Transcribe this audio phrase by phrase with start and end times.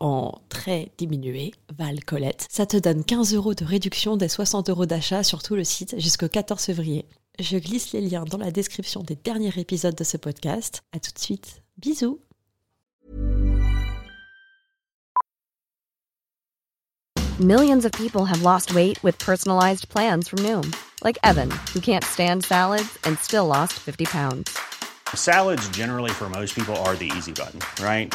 [0.00, 2.46] en très diminué, Val Colette.
[2.50, 5.94] Ça te donne 15 euros de réduction des 60 euros d'achat sur tout le site
[5.98, 7.06] jusqu'au 14 février.
[7.38, 10.82] Je glisse les liens dans la description des derniers épisodes de ce podcast.
[10.92, 11.62] À tout de suite.
[11.78, 12.20] Bisous.
[17.40, 20.70] Millions of people have lost weight with personalized plans from Noom,
[21.02, 24.56] like Evan, who can't stand salads and still lost 50 pounds.
[25.14, 28.14] Salads, generally, for most people, are the easy button, right?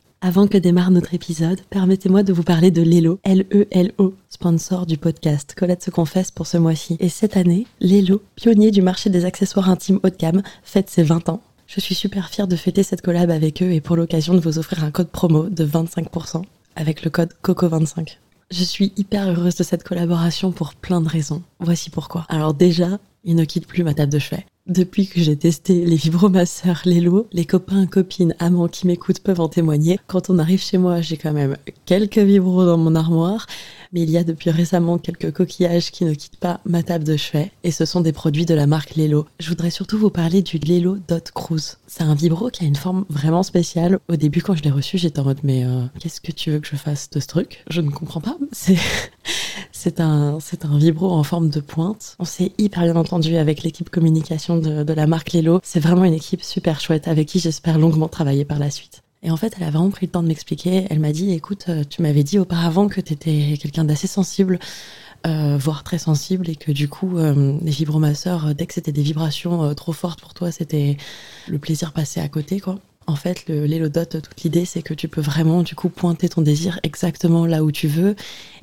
[0.23, 5.55] Avant que démarre notre épisode, permettez-moi de vous parler de Lelo, L-E-L-O, sponsor du podcast
[5.57, 6.95] Colette se confesse pour ce mois-ci.
[6.99, 11.01] Et cette année, Lelo, pionnier du marché des accessoires intimes haut de gamme, fête ses
[11.01, 11.41] 20 ans.
[11.65, 14.59] Je suis super fière de fêter cette collab avec eux et pour l'occasion de vous
[14.59, 16.43] offrir un code promo de 25%
[16.75, 18.17] avec le code COCO25.
[18.51, 21.41] Je suis hyper heureuse de cette collaboration pour plein de raisons.
[21.59, 22.27] Voici pourquoi.
[22.29, 24.45] Alors déjà, il ne quitte plus ma table de chevet.
[24.67, 29.49] Depuis que j'ai testé les vibromasseurs Lelo, les copains, copines, amants qui m'écoutent peuvent en
[29.49, 29.99] témoigner.
[30.05, 33.47] Quand on arrive chez moi, j'ai quand même quelques vibros dans mon armoire,
[33.93, 37.17] mais il y a depuis récemment quelques coquillages qui ne quittent pas ma table de
[37.17, 39.25] chevet, et ce sont des produits de la marque Lelo.
[39.39, 41.77] Je voudrais surtout vous parler du Lelo Dot Cruise.
[41.87, 43.99] C'est un vibro qui a une forme vraiment spéciale.
[44.07, 46.59] Au début, quand je l'ai reçu, j'étais en mode mais euh, qu'est-ce que tu veux
[46.59, 47.63] que je fasse de ce truc?
[47.69, 48.37] Je ne comprends pas.
[48.51, 48.77] C'est
[49.71, 50.37] c'est un,
[50.77, 52.15] vibro en forme de pointe.
[52.19, 55.59] On s'est hyper bien entendu avec l'équipe communication de, de la marque Lelo.
[55.63, 59.01] C'est vraiment une équipe super chouette avec qui j'espère longuement travailler par la suite.
[59.23, 60.87] Et en fait, elle a vraiment pris le temps de m'expliquer.
[60.89, 64.59] Elle m'a dit, écoute, euh, tu m'avais dit auparavant que tu étais quelqu'un d'assez sensible,
[65.27, 69.03] euh, voire très sensible, et que du coup, euh, les vibromasseurs, dès que c'était des
[69.03, 70.97] vibrations trop fortes pour toi, c'était
[71.47, 72.79] le plaisir passé à côté, quoi.
[73.11, 76.41] En fait, le l'élodot, toute l'idée, c'est que tu peux vraiment, du coup, pointer ton
[76.41, 78.15] désir exactement là où tu veux.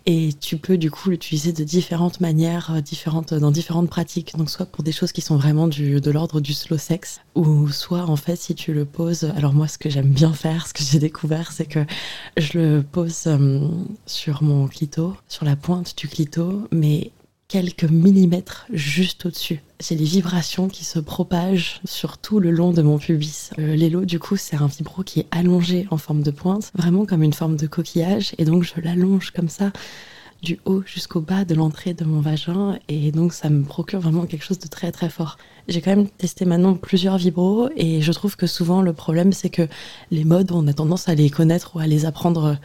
[0.07, 4.35] Et tu peux, du coup, l'utiliser de différentes manières, euh, différentes, dans différentes pratiques.
[4.39, 8.09] Donc, soit pour des choses qui sont vraiment de l'ordre du slow sex, ou soit,
[8.09, 9.25] en fait, si tu le poses.
[9.37, 11.85] Alors, moi, ce que j'aime bien faire, ce que j'ai découvert, c'est que
[12.39, 13.69] je le pose euh,
[14.07, 17.11] sur mon clito, sur la pointe du clito, mais
[17.49, 19.63] quelques millimètres juste au-dessus.
[19.81, 23.51] J'ai les vibrations qui se propagent sur tout le long de mon pubis.
[23.59, 27.07] Euh, L'élo, du coup, c'est un vibro qui est allongé en forme de pointe, vraiment
[27.07, 29.73] comme une forme de coquillage, et donc je l'allonge comme ça
[30.43, 34.25] du haut jusqu'au bas de l'entrée de mon vagin et donc ça me procure vraiment
[34.25, 35.37] quelque chose de très très fort.
[35.67, 39.51] J'ai quand même testé maintenant plusieurs vibros et je trouve que souvent le problème c'est
[39.51, 39.67] que
[40.11, 42.57] les modes on a tendance à les connaître ou à les apprendre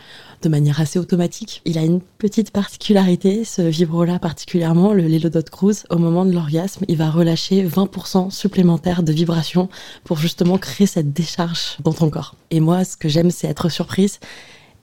[0.43, 1.61] de manière assez automatique.
[1.65, 6.25] Il a une petite particularité, ce vibro là particulièrement, le Lelo Dot Cruise, au moment
[6.25, 9.67] de l'orgasme, il va relâcher 20% supplémentaire de vibrations
[10.03, 12.35] pour justement créer cette décharge dans ton corps.
[12.51, 14.19] Et moi ce que j'aime c'est être surprise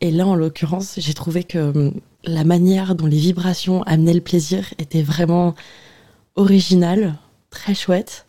[0.00, 1.92] et là, en l'occurrence, j'ai trouvé que hum,
[2.24, 5.54] la manière dont les vibrations amenaient le plaisir était vraiment
[6.36, 7.16] originale,
[7.50, 8.26] très chouette.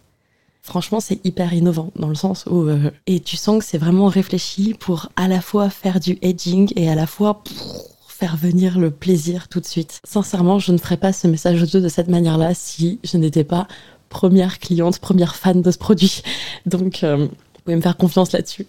[0.61, 4.07] Franchement, c'est hyper innovant dans le sens où euh, et tu sens que c'est vraiment
[4.07, 7.43] réfléchi pour à la fois faire du edging et à la fois
[8.07, 9.99] faire venir le plaisir tout de suite.
[10.03, 13.67] Sincèrement, je ne ferais pas ce message audio de cette manière-là si je n'étais pas
[14.09, 16.21] première cliente, première fan de ce produit.
[16.67, 17.27] Donc, euh,
[17.61, 18.65] vous pouvez me faire confiance là-dessus.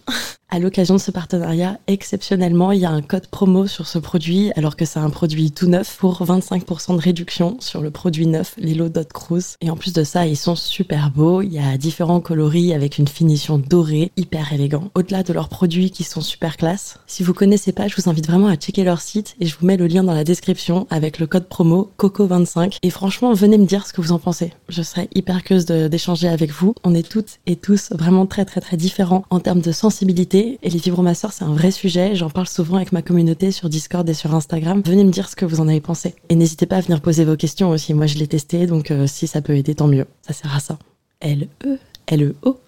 [0.51, 4.53] À l'occasion de ce partenariat, exceptionnellement, il y a un code promo sur ce produit,
[4.55, 8.53] alors que c'est un produit tout neuf, pour 25% de réduction sur le produit neuf,
[8.59, 9.57] Lilo Dot Cruise.
[9.63, 11.41] Et en plus de ça, ils sont super beaux.
[11.41, 14.91] Il y a différents coloris avec une finition dorée, hyper élégant.
[14.95, 18.27] Au-delà de leurs produits qui sont super classe, si vous connaissez pas, je vous invite
[18.27, 21.19] vraiment à checker leur site et je vous mets le lien dans la description avec
[21.19, 22.77] le code promo COCO25.
[22.83, 24.53] Et franchement, venez me dire ce que vous en pensez.
[24.69, 26.75] Je serais hyper curieuse d'échanger avec vous.
[26.85, 30.59] On est toutes et tous vraiment très très très différents en termes de sensibilité.
[30.63, 32.15] Et les vibromasseurs, c'est un vrai sujet.
[32.15, 34.83] J'en parle souvent avec ma communauté sur Discord et sur Instagram.
[34.85, 36.15] Venez me dire ce que vous en avez pensé.
[36.29, 37.95] Et n'hésitez pas à venir poser vos questions aussi.
[37.95, 40.07] Moi, je l'ai testé, donc euh, si ça peut aider, tant mieux.
[40.23, 40.79] Ça sert à ça.
[41.21, 42.61] L-E, L-E-O.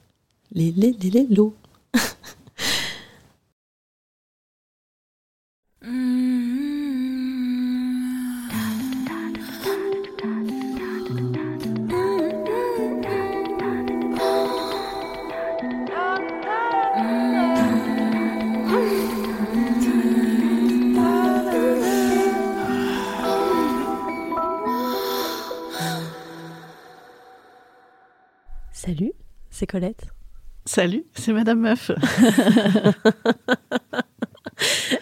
[0.53, 1.55] Les, les, les, les, l'eau.
[29.64, 30.05] c'est Colette.
[30.66, 31.90] Salut, c'est Madame Meuf.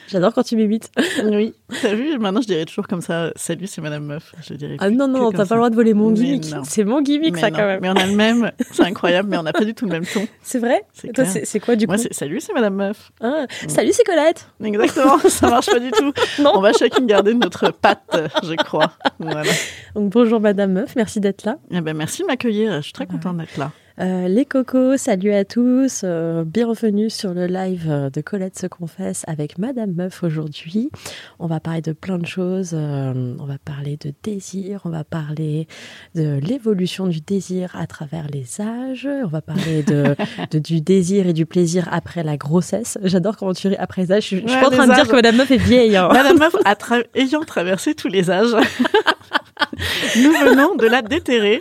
[0.07, 0.89] J'adore quand tu m'imites.
[1.25, 3.33] oui, t'as vu Maintenant, je dirais toujours comme ça.
[3.35, 4.33] Salut, c'est Madame Meuf.
[4.41, 6.55] Je dirais ah non, non, t'as pas le droit de voler mon gimmick.
[6.63, 7.81] C'est mon gimmick, ça, quand même.
[7.83, 8.53] Mais on a le même.
[8.71, 10.29] C'est incroyable, mais on n'a pas du tout le même ton.
[10.43, 13.11] C'est vrai C'est quoi, du coup Moi, Salut, c'est Madame Meuf.
[13.21, 14.49] Ah, Salut, c'est Colette.
[14.63, 16.13] Exactement, ça marche pas du tout.
[16.41, 16.53] non.
[16.55, 18.93] On va chacune garder notre patte, je crois.
[19.19, 19.51] Voilà.
[19.97, 21.57] Donc, bonjour Madame Meuf, merci d'être là.
[21.73, 22.77] Eh ben, merci de m'accueillir.
[22.77, 23.73] Je suis très contente d'être là.
[24.01, 28.67] Euh, les cocos, salut à tous, euh, bienvenue sur le live euh, de Colette se
[28.67, 30.91] confesse avec Madame Meuf aujourd'hui.
[31.39, 35.69] On va parler de plein de choses, on va parler de désir, on va parler
[36.15, 40.17] de l'évolution du désir à travers les âges, on va parler de,
[40.59, 42.97] du désir et du plaisir après la grossesse.
[43.03, 45.17] J'adore comment tu ris après les âges, je, suis pas en train de dire que
[45.17, 45.97] Madame Meuf est vieille.
[45.97, 46.09] Hein.
[46.11, 46.55] Madame Meuf
[47.15, 48.55] ayant traversé tous les âges,
[50.17, 51.61] nous venons de la déterrer.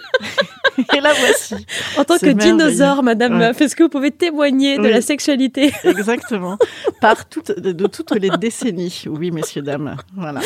[0.96, 1.56] Et la voici.
[1.98, 6.58] En tant que dinosaure, Madame Meuf, est-ce que vous pouvez témoigner de la sexualité Exactement.
[7.02, 7.18] Par
[7.58, 9.04] de, toutes les décennies.
[9.08, 9.98] Oui, messieurs, dames.
[10.16, 10.42] Voilà.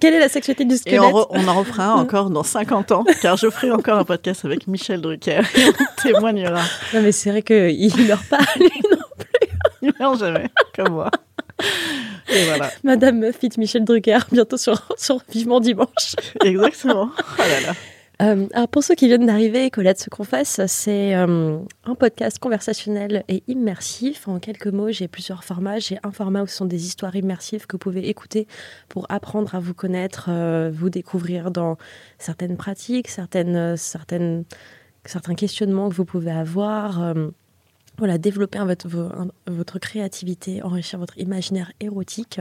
[0.00, 3.36] Quelle est la sexualité du squelette Et on, en refera encore dans 50 ans, car
[3.36, 6.62] je ferai encore un podcast avec Michel Drucker et on témoignera.
[6.94, 9.48] Non, mais c'est vrai qu'il ne meurt pas, lui non plus.
[9.82, 11.10] Il meurt jamais, comme moi.
[12.28, 12.70] Et voilà.
[12.82, 16.16] Madame Meuf, Michel Drucker, bientôt sur, sur Vivement Dimanche.
[16.44, 17.10] Exactement.
[17.18, 17.74] Oh là là.
[18.22, 23.24] Euh, alors pour ceux qui viennent d'arriver, Colette se confesse, c'est euh, un podcast conversationnel
[23.28, 24.26] et immersif.
[24.26, 25.78] En quelques mots, j'ai plusieurs formats.
[25.78, 28.46] J'ai un format où ce sont des histoires immersives que vous pouvez écouter
[28.88, 31.76] pour apprendre à vous connaître, euh, vous découvrir dans
[32.18, 34.44] certaines pratiques, certaines, certaines,
[35.04, 37.14] certains questionnements que vous pouvez avoir.
[37.98, 42.40] Voilà, développer votre, créativité, enrichir votre imaginaire érotique.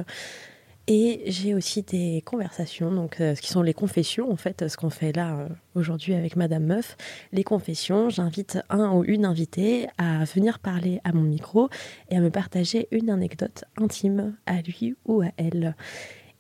[0.88, 4.78] Et j'ai aussi des conversations, donc euh, ce qui sont les confessions, en fait, ce
[4.78, 6.96] qu'on fait là euh, aujourd'hui avec Madame Meuf.
[7.32, 11.70] Les confessions, j'invite un ou une invitée à venir parler à mon micro
[12.12, 15.76] et à me partager une anecdote intime à lui ou à elle.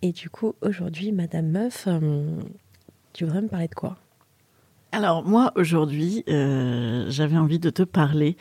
[0.04, 2.40] Et du coup, aujourd'hui, Madame Meuf, euh,
[3.14, 3.98] tu voudrais me parler de quoi?
[4.95, 8.38] Alors moi aujourd'hui, euh, j'avais envie de te parler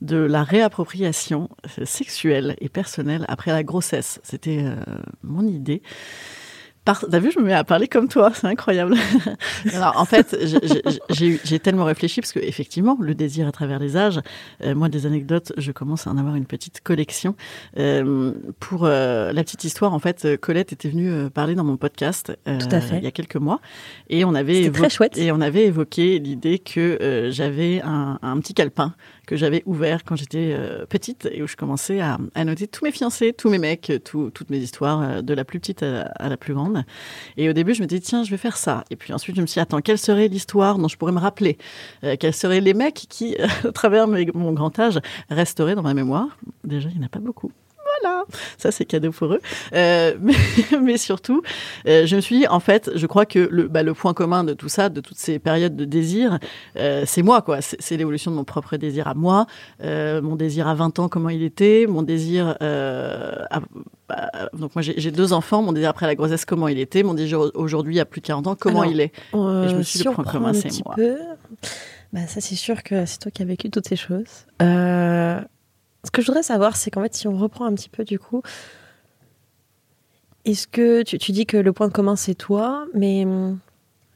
[0.00, 1.48] de la réappropriation
[1.84, 4.18] sexuelle et personnelle après la grossesse.
[4.24, 4.74] C'était euh,
[5.22, 5.80] mon idée.
[6.84, 8.96] T'as vu, je me mets à parler comme toi, c'est incroyable.
[9.72, 10.36] Alors, en fait,
[11.10, 14.20] j'ai tellement réfléchi parce que effectivement, le désir à travers les âges.
[14.64, 17.36] Euh, moi, des anecdotes, je commence à en avoir une petite collection.
[17.78, 22.36] Euh, pour euh, la petite histoire, en fait, Colette était venue parler dans mon podcast
[22.46, 22.98] Tout à fait.
[22.98, 23.60] il y a quelques mois,
[24.08, 25.16] et on avait très chouette.
[25.16, 28.94] et on avait évoqué l'idée que j'avais un, un, petit calepin
[29.26, 30.56] que j'avais ouvert quand j'étais
[30.88, 34.58] petite et où je commençais à, noter tous mes fiancés, tous mes mecs, toutes mes
[34.58, 36.84] histoires, de la plus petite à à la plus grande.
[37.36, 38.84] Et au début, je me dis, tiens, je vais faire ça.
[38.90, 41.18] Et puis ensuite, je me suis dit, attends, quelle serait l'histoire dont je pourrais me
[41.18, 41.58] rappeler?
[42.04, 46.38] Euh, Quels seraient les mecs qui, à travers mon grand âge, resteraient dans ma mémoire?
[46.64, 47.50] Déjà, il n'y en a pas beaucoup
[48.58, 49.40] ça c'est cadeau pour eux.
[49.74, 50.14] Euh,
[50.82, 51.42] mais, surtout,
[51.86, 54.44] euh, je me suis dit, en fait, je crois que le, bah, le point commun
[54.44, 56.38] de tout ça, de toutes ces périodes de désir,
[56.74, 57.58] c'est moi, quoi.
[57.60, 59.46] C'est l'évolution de mon propre désir à moi,
[59.82, 63.60] mon désir à 20 ans, comment il était, mon désir à,
[64.08, 67.14] bah, donc moi j'ai deux enfants, mon désir après la grossesse, comment il était, mon
[67.14, 69.12] désir aujourd'hui à plus de 40 ans, comment il est.
[69.32, 70.94] et je me suis dit, le point commun, c'est moi.
[70.96, 71.16] Peu,
[72.12, 74.46] bah, ça c'est sûr que c'est toi qui as vécu toutes ces choses.
[74.60, 75.40] Euh,
[76.04, 78.18] ce que je voudrais savoir, c'est qu'en fait, si on reprend un petit peu du
[78.18, 78.42] coup,
[80.44, 83.58] est-ce que tu, dis que le point commun c'est toi, mais hum,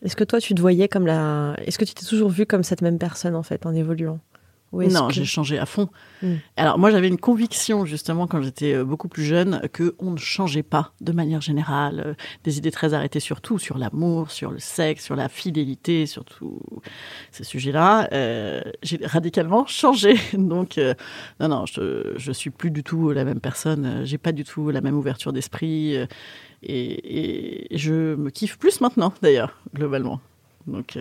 [0.03, 1.55] est-ce que toi tu te voyais comme la.
[1.65, 4.19] Est-ce que tu t'es toujours vu comme cette même personne en fait en évoluant?
[4.73, 5.89] Non, j'ai changé à fond.
[6.23, 6.35] Hmm.
[6.57, 10.17] Alors moi j'avais une conviction justement quand j'étais euh, beaucoup plus jeune que on ne
[10.17, 14.51] changeait pas de manière générale, euh, des idées très arrêtées sur tout, sur l'amour, sur
[14.51, 16.61] le sexe, sur la fidélité, sur tous
[17.31, 18.09] ces sujets-là.
[18.13, 20.17] Euh, j'ai radicalement changé.
[20.35, 20.81] Donc
[21.41, 24.03] non non, je je suis plus du tout la même personne.
[24.05, 25.95] J'ai pas du tout la même ouverture d'esprit
[26.63, 30.21] et, et, je me kiffe plus maintenant d'ailleurs globalement.
[30.67, 30.99] Donc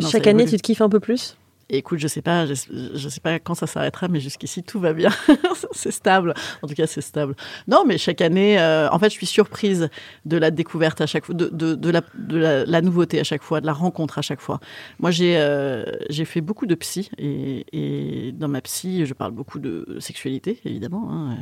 [0.00, 1.36] chaque année tu te kiffes un peu plus?
[1.70, 5.10] Écoute, je sais pas, je, sais pas quand ça s'arrêtera, mais jusqu'ici tout va bien.
[5.72, 6.34] c'est stable.
[6.62, 7.34] En tout cas, c'est stable.
[7.66, 9.88] Non, mais chaque année, euh, en fait, je suis surprise
[10.24, 13.42] de la découverte à chaque fois, de, de, de, la, de la nouveauté à chaque
[13.42, 14.60] fois, de la rencontre à chaque fois.
[14.98, 19.32] Moi, j'ai euh, j'ai fait beaucoup de psy et, et dans ma psy, je parle
[19.32, 21.08] beaucoup de sexualité, évidemment.
[21.10, 21.36] Hein,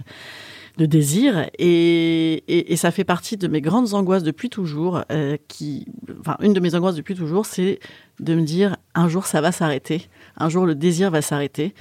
[0.76, 5.02] de désir et, et, ça fait partie de mes grandes angoisses depuis toujours.
[5.10, 5.86] Euh, qui,
[6.20, 7.80] enfin, une de mes angoisses depuis toujours, c'est
[8.20, 11.74] de me dire un jour ça va s'arrêter, un jour le désir va s'arrêter.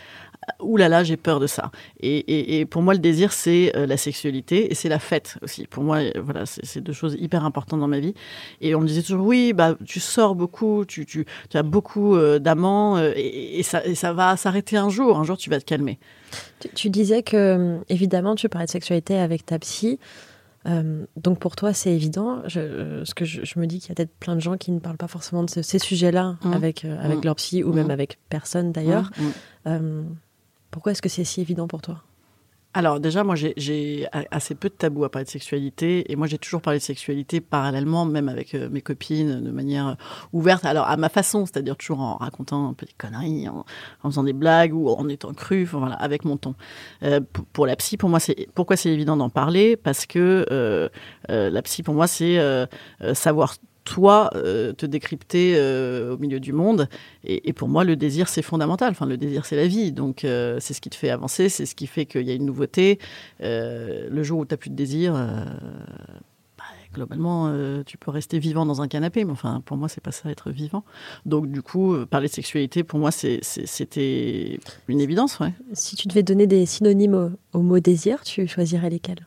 [0.61, 1.71] Ouh là là, j'ai peur de ça.
[1.99, 5.37] Et, et, et, pour moi, le désir, c'est euh, la sexualité et c'est la fête
[5.41, 5.67] aussi.
[5.67, 8.13] Pour moi, voilà, c'est deux choses hyper importantes dans ma vie.
[8.61, 12.15] Et on me disait toujours, oui, bah, tu sors beaucoup, tu, tu, tu as beaucoup
[12.15, 15.17] euh, d'amants euh, et, et, ça, va s'arrêter un jour.
[15.17, 15.99] Un jour, tu vas te calmer.
[16.59, 19.99] Tu, tu, disais que, évidemment, tu parlais de sexualité avec ta psy.
[20.67, 22.41] Euh, donc pour toi, c'est évident.
[22.47, 24.71] Je, ce que je, je me dis qu'il y a peut-être plein de gens qui
[24.71, 26.53] ne parlent pas forcément de ce, ces sujets-là mmh.
[26.53, 27.25] avec, euh, avec mmh.
[27.25, 27.75] leur psy ou mmh.
[27.75, 29.11] même avec personne d'ailleurs.
[30.75, 32.01] Pourquoi est-ce que c'est si évident pour toi?
[32.73, 36.37] Alors déjà, moi, j'ai assez peu de tabous à parler de sexualité, et moi, j'ai
[36.37, 39.93] toujours parlé de sexualité parallèlement, même avec euh, mes copines, de manière euh,
[40.33, 40.65] ouverte.
[40.65, 43.63] Alors à ma façon, c'est-à-dire toujours en racontant un peu des conneries, en,
[44.03, 46.55] faisant des blagues ou en étant cru, voilà, avec mon ton.
[47.03, 47.21] Euh,
[47.53, 49.77] pour, la psy, pour moi, c'est pourquoi c'est évident d'en parler?
[49.77, 50.89] Parce que
[51.29, 52.37] la psy, pour moi, c'est
[53.13, 53.55] savoir
[53.85, 56.89] toi euh, te décrypter euh, au milieu du monde.
[57.23, 58.91] Et, pour moi, le désir, c'est fondamental.
[58.91, 59.93] Enfin, le désir, c'est la vie.
[59.93, 62.33] Donc, euh, c'est ce qui te fait avancer, c'est ce qui fait qu'il y a
[62.33, 62.99] une nouveauté.
[63.39, 66.63] Le jour où tu n'as plus de désir, bah,
[66.93, 67.53] globalement,
[67.85, 69.23] tu peux rester vivant dans un canapé.
[69.23, 70.83] Mais enfin, pour moi, c'est pas ça, être vivant.
[71.25, 75.39] Donc, du coup, parler de sexualité, pour moi, c'était une évidence.
[75.73, 79.25] Si tu devais donner des synonymes au mot désir, tu choisirais lesquels?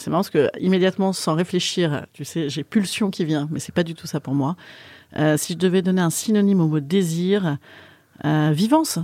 [0.00, 3.74] C'est marrant parce que immédiatement, sans réfléchir, tu sais, j'ai pulsion qui vient, mais c'est
[3.74, 4.56] pas du tout ça pour moi.
[5.16, 7.58] Euh, si je devais donner un synonyme au mot désir,
[8.24, 8.98] euh, vivance,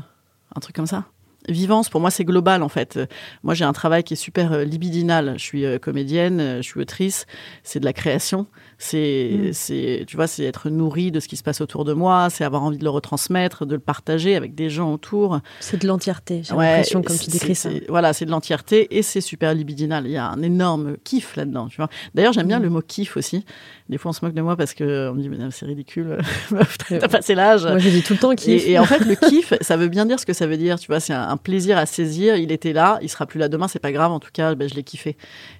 [0.55, 1.05] un truc comme ça.
[1.49, 2.99] Vivance, pour moi, c'est global en fait.
[3.43, 5.35] Moi, j'ai un travail qui est super euh, libidinal.
[5.37, 7.27] Je suis euh, comédienne, euh, je suis autrice,
[7.63, 8.47] c'est de la création.
[8.79, 9.53] C'est, mmh.
[9.53, 12.45] c'est, tu vois, c'est être nourri de ce qui se passe autour de moi, c'est
[12.45, 15.41] avoir envie de le retransmettre, de le partager avec des gens autour.
[15.61, 17.71] C'est de l'entièreté, j'ai ouais, l'impression, comme tu décris ça.
[17.89, 20.07] Voilà, c'est de l'entièreté et c'est super libidinal.
[20.07, 21.89] Il y a un énorme kiff là-dedans, tu vois.
[22.15, 22.65] D'ailleurs, j'aime bien mmh.
[22.65, 23.45] le mot kiff aussi.
[23.89, 26.19] Des fois, on se moque de moi parce que on me dit, mais c'est ridicule,
[26.89, 27.65] t'as passé l'âge.
[27.65, 28.67] Moi, j'ai dit tout le temps kiff.
[28.67, 30.79] Et, et, en fait, le kiff, ça veut bien dire ce que ça veut dire,
[30.79, 30.99] tu vois.
[30.99, 32.37] C'est un, un plaisir à saisir.
[32.37, 34.11] Il était là, il sera plus là demain, c'est pas grave.
[34.11, 35.17] En tout cas, ben, je l'ai kiffé.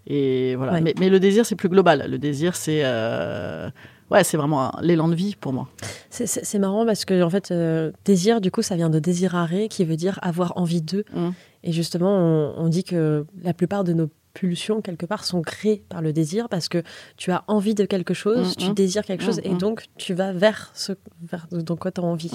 [0.09, 0.73] Et voilà.
[0.73, 0.81] Ouais.
[0.81, 2.07] Mais, mais, le désir, c'est plus global.
[2.09, 3.71] Le désir, c'est euh,
[4.11, 5.69] ouais, c'est vraiment l'élan de vie pour moi.
[6.11, 9.85] C'est marrant parce que en fait, euh, désir, du coup, ça vient de désirare, qui
[9.85, 11.05] veut dire avoir envie d'eux.
[11.15, 11.29] Mmh.
[11.63, 15.83] Et justement, on, on dit que la plupart de nos pulsions, quelque part, sont créées
[15.89, 16.83] par le désir parce que
[17.17, 18.75] tu as envie de quelque chose, mmh, tu mmh.
[18.75, 22.05] désires quelque chose mmh, et donc tu vas vers ce vers dans quoi tu as
[22.05, 22.31] envie.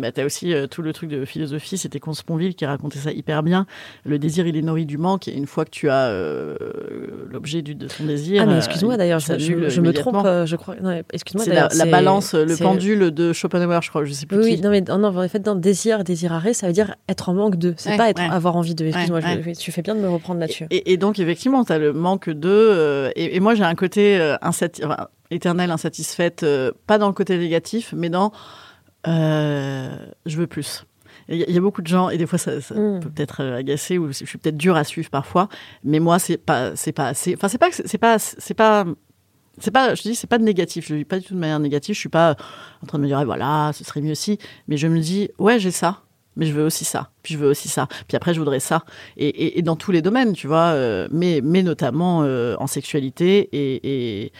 [0.00, 3.12] Bah, tu as aussi euh, tout le truc de philosophie, c'était Consponville qui racontait ça
[3.12, 3.66] hyper bien.
[4.04, 6.56] Le désir, il est nourri du manque et une fois que tu as euh,
[7.30, 8.42] l'objet de ton désir.
[8.42, 10.76] Ah, mais excuse-moi euh, d'ailleurs, je, je, je me trompe, je crois.
[11.12, 14.38] Excuse-moi C'est la, la, balance, le pendule de Schopenhauer, je crois, je sais plus.
[14.38, 14.62] Oui, qui.
[14.62, 17.74] non, mais non, en fait, dans désir, désiraré, ça veut dire être en manque de.
[17.76, 18.28] C'est ouais, pas être, ouais.
[18.28, 18.86] avoir envie de.
[18.86, 20.66] Excuse-moi, ouais, tu fais bien de me reprendre là-dessus.
[20.70, 22.48] Et, et, donc, effectivement, tu as le manque de.
[22.48, 27.06] Euh, et, et, moi, j'ai un côté euh, insati enfin, éternel, insatisfaite, euh, pas dans
[27.06, 28.32] le côté négatif, mais dans
[29.04, 30.84] je veux plus.
[31.30, 33.00] Il y, a beaucoup de gens, et des fois, ça, ça mm.
[33.00, 35.48] peut peut-être agacer, ou je suis peut-être dur à suivre parfois,
[35.84, 37.34] mais moi, c'est pas, c'est pas assez.
[37.34, 38.84] Enfin, c'est pas, c'est pas, c'est pas.
[39.60, 40.86] C'est pas, je dis, c'est pas de négatif.
[40.86, 41.94] Je le vis pas du tout de manière négative.
[41.94, 42.36] Je suis pas
[42.82, 44.38] en train de me dire, voilà, ce serait mieux si.
[44.68, 46.02] Mais je me dis, ouais, j'ai ça
[46.38, 48.84] mais je veux aussi ça, puis je veux aussi ça, puis après je voudrais ça,
[49.18, 52.66] et, et, et dans tous les domaines, tu vois, euh, mais, mais notamment euh, en
[52.66, 54.32] sexualité et, et,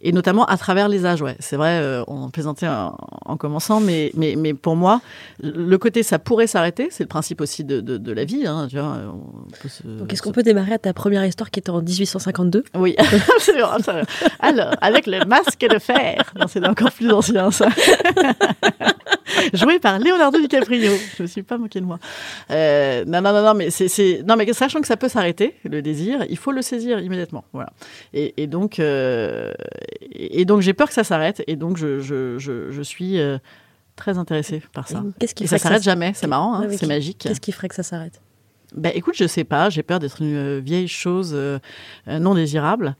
[0.00, 1.36] et notamment à travers les âges, ouais.
[1.40, 5.00] C'est vrai, euh, on plaisantait en, en, commençant, mais, mais, mais pour moi,
[5.42, 8.66] le côté ça pourrait s'arrêter, c'est le principe aussi de, de, de la vie, hein,
[8.68, 8.98] tu vois.
[9.68, 12.96] Se, Donc est-ce qu'on peut démarrer à ta première histoire qui était en 1852 Oui,
[13.36, 13.76] absolument.
[14.40, 17.68] Alors, avec le masque de fer, c'est encore plus ancien ça.
[19.52, 20.92] joué par Leonardo DiCaprio.
[21.16, 21.98] Je me suis pas moqué de moi.
[22.50, 25.82] Euh, non, non, non, non, mais c'est, non, mais sachant que ça peut s'arrêter, le
[25.82, 27.44] désir, il faut le saisir immédiatement.
[27.52, 27.72] Voilà.
[28.12, 29.52] Et, et donc, euh,
[30.12, 33.38] et donc, j'ai peur que ça s'arrête, et donc je, je, je, je suis euh,
[33.96, 35.02] très intéressée par ça.
[35.18, 35.90] Qu'est-ce qui et ça s'arrête ça...
[35.90, 37.18] jamais, c'est marrant, hein, c'est magique.
[37.18, 38.20] Qu'est-ce qui ferait que ça s'arrête?
[38.74, 39.70] Ben, écoute, je sais pas.
[39.70, 41.38] J'ai peur d'être une vieille chose
[42.08, 42.96] non désirable.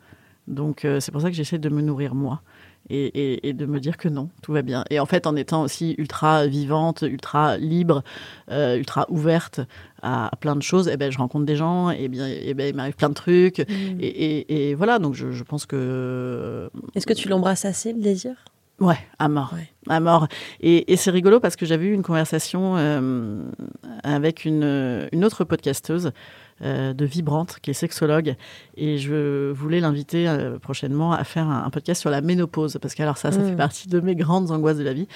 [0.47, 2.43] Donc, c'est pour ça que j'essaie de me nourrir moi
[2.91, 4.85] et, et, et, de me dire que non, tout va bien.
[4.91, 8.03] Et en fait, en étant aussi ultra vivante, ultra libre,
[8.51, 9.61] euh, ultra ouverte
[10.03, 12.75] à, à, plein de choses, eh ben, je rencontre des gens, et bien, ben, il
[12.75, 13.61] m'arrive plein de trucs.
[13.61, 14.01] Mmh.
[14.01, 16.71] Et, et, voilà, donc je, je pense que.
[16.95, 18.35] Est-ce que tu l'embrasses assez, le désir?
[18.81, 19.53] Ouais, à mort.
[19.55, 19.69] Ouais.
[19.89, 20.27] À mort.
[20.61, 23.45] Et, et c'est rigolo parce que j'avais eu une conversation euh,
[24.03, 26.11] avec une, une autre podcasteuse euh,
[26.63, 28.37] de Vibrante, qui est sexologue,
[28.77, 32.95] et je voulais l'inviter euh, prochainement à faire un, un podcast sur la ménopause, parce
[32.95, 33.49] que alors ça, ça Mm.
[33.49, 35.09] fait partie de mes grandes angoisses de la vie.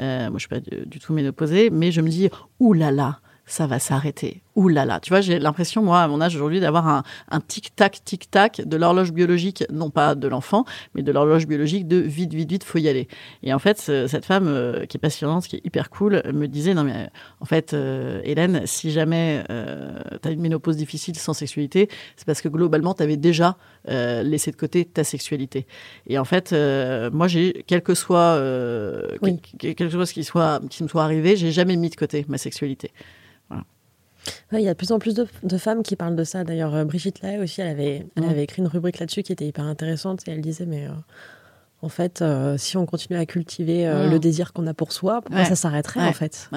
[0.00, 2.90] Euh, moi, je suis pas du, du tout ménopausée, mais je me dis, ouh là
[2.90, 4.42] là, ça va s'arrêter.
[4.56, 4.98] Ouh là là.
[5.00, 8.76] Tu vois, j'ai l'impression, moi, à mon âge aujourd'hui, d'avoir un, un tic-tac, tic-tac de
[8.76, 10.64] l'horloge biologique, non pas de l'enfant,
[10.94, 13.06] mais de l'horloge biologique de vite, vite, vite, faut y aller.
[13.44, 16.46] Et en fait, ce- cette femme euh, qui est passionnante, qui est hyper cool, me
[16.46, 17.08] disait, non mais
[17.40, 22.26] en fait, euh, Hélène, si jamais euh, tu as une ménopause difficile sans sexualité, c'est
[22.26, 23.56] parce que globalement, tu avais déjà
[23.88, 25.66] euh, laissé de côté ta sexualité.
[26.08, 26.52] Et en fait,
[27.12, 28.38] moi, j'ai, quel que soit,
[29.22, 29.38] Oui.
[29.58, 32.38] quel- quelque chose qui, soit, qui me soit arrivé, j'ai jamais mis de côté ma
[32.38, 32.90] sexualité.
[34.52, 36.44] Ouais, il y a de plus en plus de, de femmes qui parlent de ça.
[36.44, 38.28] D'ailleurs, euh, Brigitte Lahaye aussi, elle avait, elle Mm.
[38.28, 40.90] avait écrit une rubrique là-dessus qui était hyper intéressante et elle disait, mais euh,
[41.82, 44.10] en fait, euh, si on continue à cultiver euh, Mm.
[44.12, 45.48] le désir qu'on a pour soi, pourquoi Ouais.
[45.48, 46.08] ça s'arrêterait Ouais.
[46.08, 46.48] en fait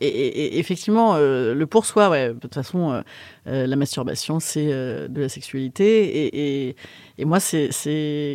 [0.00, 3.02] Et, et- et effectivement, euh, le pour soi, ouais, de toute façon, euh,
[3.46, 6.68] euh, la masturbation, c'est de la sexualité.
[7.18, 7.68] Et, moi, c'est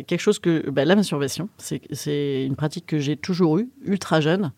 [0.06, 0.70] quelque chose que.
[0.70, 4.52] bah, la masturbation, c'est une pratique que j'ai toujours eue, ultra jeune.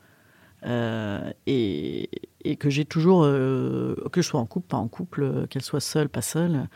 [0.66, 2.10] Euh, et,
[2.44, 3.24] et que j'ai toujours.
[3.24, 6.68] euh, que je sois en couple, pas en couple, qu'elle soit seule, pas seule.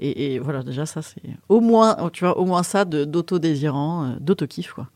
[0.00, 1.22] Et, et voilà, déjà, ça, c'est.
[1.48, 4.88] Au moins, tu vois, au moins ça d'autodésirant, euh, d'auto-kiff, quoi.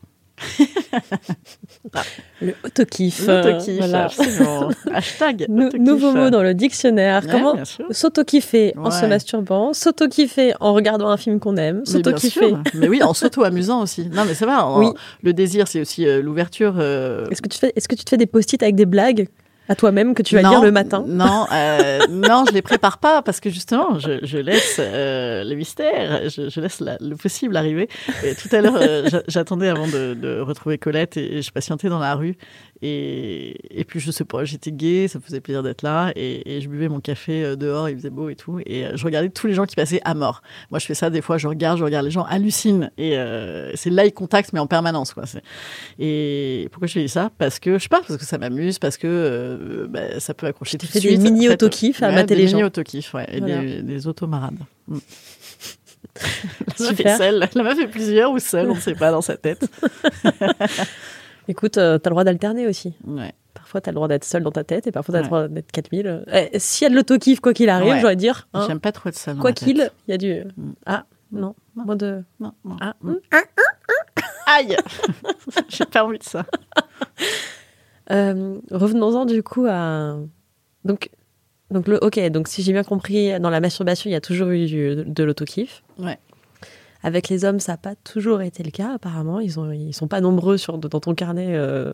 [2.41, 3.25] Le autokiff.
[3.27, 4.05] L'auto-kiff, euh, voilà.
[4.05, 4.69] absolument.
[4.93, 5.45] Hashtag.
[5.49, 5.81] Nou- auto-kiff.
[5.81, 7.23] nouveau mot dans le dictionnaire.
[7.25, 7.55] Ouais, Comment
[7.91, 9.07] s'auto-kiffer en se Ouais.
[9.07, 12.53] masturbant, s'auto-kiffer en regardant un film qu'on aime, s'auto-kiffer.
[12.73, 14.07] Mais oui, en s'auto-amusant aussi.
[14.09, 14.33] Non, mais
[14.65, 14.87] en- Oui.
[15.21, 16.75] Le désir, c'est aussi euh, l'ouverture.
[16.79, 19.27] euh, Est-ce que, tu fais, est-ce que tu te fais des post-it avec des blagues
[19.69, 22.97] à toi-même que tu vas non, lire le matin Non, euh, non, je les prépare
[22.97, 27.15] pas parce que justement, je, je laisse euh, le mystère, je, je laisse la- le
[27.15, 27.87] possible arriver.
[28.25, 31.51] Et tout à l'heure, euh, j'a- j'attendais avant de, de retrouver Colette et, et je
[31.51, 32.35] patientais dans la rue.
[32.85, 36.11] Et, et puis, je sais pas, j'étais gay, ça me faisait plaisir d'être là.
[36.17, 38.59] Et, et je buvais mon café euh, dehors, il faisait beau et tout.
[38.65, 40.41] Et euh, je regardais tous les gens qui passaient à mort.
[40.69, 42.91] Moi, je fais ça des fois, je regarde, je regarde les gens hallucinent.
[42.97, 45.13] Et euh, c'est l'eye contact, mais en permanence.
[45.13, 45.23] Quoi.
[45.97, 47.31] Et pourquoi je fais ça?
[47.37, 50.47] Parce que, je sais pas, parce que ça m'amuse, parce que euh, bah, ça peut
[50.47, 51.21] accrocher tout de fais des suite.
[51.21, 52.57] mini En fait, auto-kiffs à ouais, mater les gens.
[52.57, 53.61] mini auto-kiffs, ouais, et Voilà.
[53.61, 54.57] des, des automarades.
[54.89, 54.97] Mm.
[56.79, 57.47] La meuf est seule.
[57.55, 59.65] La meuf est plusieurs ou seule, on ne sait pas dans sa tête.
[61.47, 62.93] Écoute, euh, t'as le droit d'alterner aussi.
[63.05, 63.33] Ouais.
[63.53, 65.71] Parfois, t'as le droit d'être seul dans ta tête et parfois, t'as le droit d'être
[65.71, 66.23] 4000.
[66.31, 68.47] Eh, S'il y a de l'auto-kiff, quoi qu'il arrive, j'aurais dire.
[68.53, 69.35] hein, J'aime pas trop être seule.
[69.35, 70.43] dans quoi qu'il, il y a du.
[70.57, 70.71] Mm.
[70.85, 71.55] Ah, non.
[71.75, 71.85] Non.
[71.85, 72.23] Moins de.
[72.39, 72.77] Non, non.
[72.81, 73.13] Ah, Mm.
[74.45, 74.75] Aïe
[75.69, 76.45] J'ai pas envie de ça.
[78.11, 80.17] Euh, Revenons-en du coup à.
[80.83, 81.09] Donc,
[81.71, 84.49] donc le, ok, donc si j'ai bien compris, dans la masturbation, il y a toujours
[84.49, 85.83] eu du- de l'auto-kiff.
[85.97, 86.17] Ouais.
[87.03, 89.39] Avec les hommes, ça n'a pas toujours été le cas, apparemment.
[89.41, 91.47] Ils ils sont pas nombreux sur, dans ton carnet.
[91.49, 91.91] euh,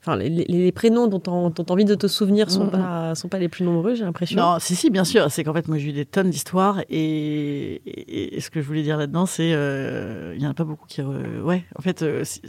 [0.00, 2.70] Enfin, les, les- les prénoms dont tu as envie de te souvenir sont, Mhm.
[2.70, 4.40] pas, sont pas les plus nombreux, j'ai l'impression.
[4.40, 5.28] Non, si, si, bien sûr.
[5.32, 8.66] C'est qu'en fait, moi, j'ai eu des tonnes d'histoires et, et- et ce que je
[8.66, 11.02] voulais dire là-dedans, c'est euh, il y en a pas beaucoup qui.
[11.02, 12.40] re- Ouais, en fait, euh, si-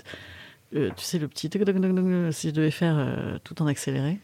[0.75, 1.49] euh, tu sais, le petit.
[2.31, 4.19] Si je devais faire euh, tout en accéléré,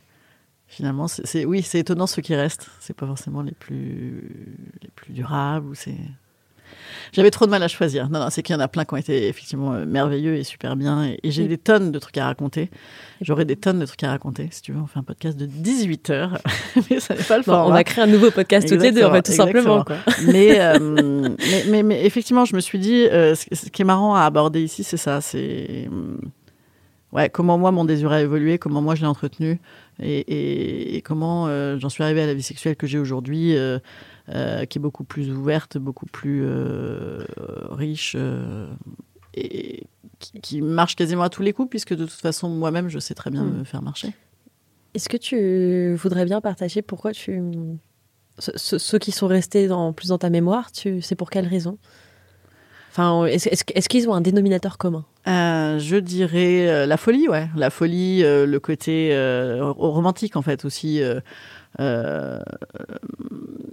[0.68, 2.70] finalement, c'est c'est- oui, c'est étonnant ceux qui restent.
[2.80, 5.98] C'est pas forcément les plus les plus durables ou c'est.
[7.14, 8.10] J'avais trop de mal à choisir.
[8.10, 10.44] Non, non, c'est qu'il y en a plein qui ont été effectivement euh, merveilleux et
[10.44, 11.06] super bien.
[11.06, 12.70] Et, et j'ai des tonnes de trucs à raconter.
[13.22, 14.48] J'aurais des tonnes de trucs à raconter.
[14.52, 16.38] Si tu veux, on fait un podcast de 18 heures.
[16.90, 17.76] Mais ça n'est pas le Bon, on format.
[17.76, 19.84] va créer un nouveau podcast toutes les deux, en fait, tout Exactement, simplement.
[19.84, 19.98] Quoi.
[20.32, 20.80] mais, euh,
[21.40, 24.22] mais, mais, mais effectivement, je me suis dit, euh, ce, ce qui est marrant à
[24.24, 25.22] aborder ici, c'est ça.
[25.22, 26.20] C'est hum,
[27.12, 29.60] ouais, comment moi, mon désir a évolué, comment moi, je l'ai entretenu,
[30.02, 33.56] et, et- et comment j'en suis arrivée à la vie sexuelle que j'ai aujourd'hui,
[34.30, 37.24] euh, qui est beaucoup plus ouverte, beaucoup plus euh,
[37.72, 38.68] riche, euh,
[39.34, 39.84] et
[40.20, 43.14] qui, qui marche quasiment à tous les coups, puisque de toute façon, moi-même, je sais
[43.14, 43.58] très bien Mm.
[43.60, 44.14] me faire marcher.
[44.94, 47.42] Est-ce que tu voudrais bien partager pourquoi tu.
[48.40, 51.02] ce- ce- ceux qui sont restés dans, plus dans ta mémoire, tu...
[51.02, 51.78] c'est pour quelle raison?
[52.92, 55.04] Enfin, est-ce est-ce- est-ce qu'ils ont un dénominateur commun?
[55.28, 57.50] Euh, je dirais euh, la folie, ouais.
[57.58, 59.12] La folie, euh, le côté
[59.78, 61.02] romantique, en fait, aussi.
[61.80, 62.40] Euh,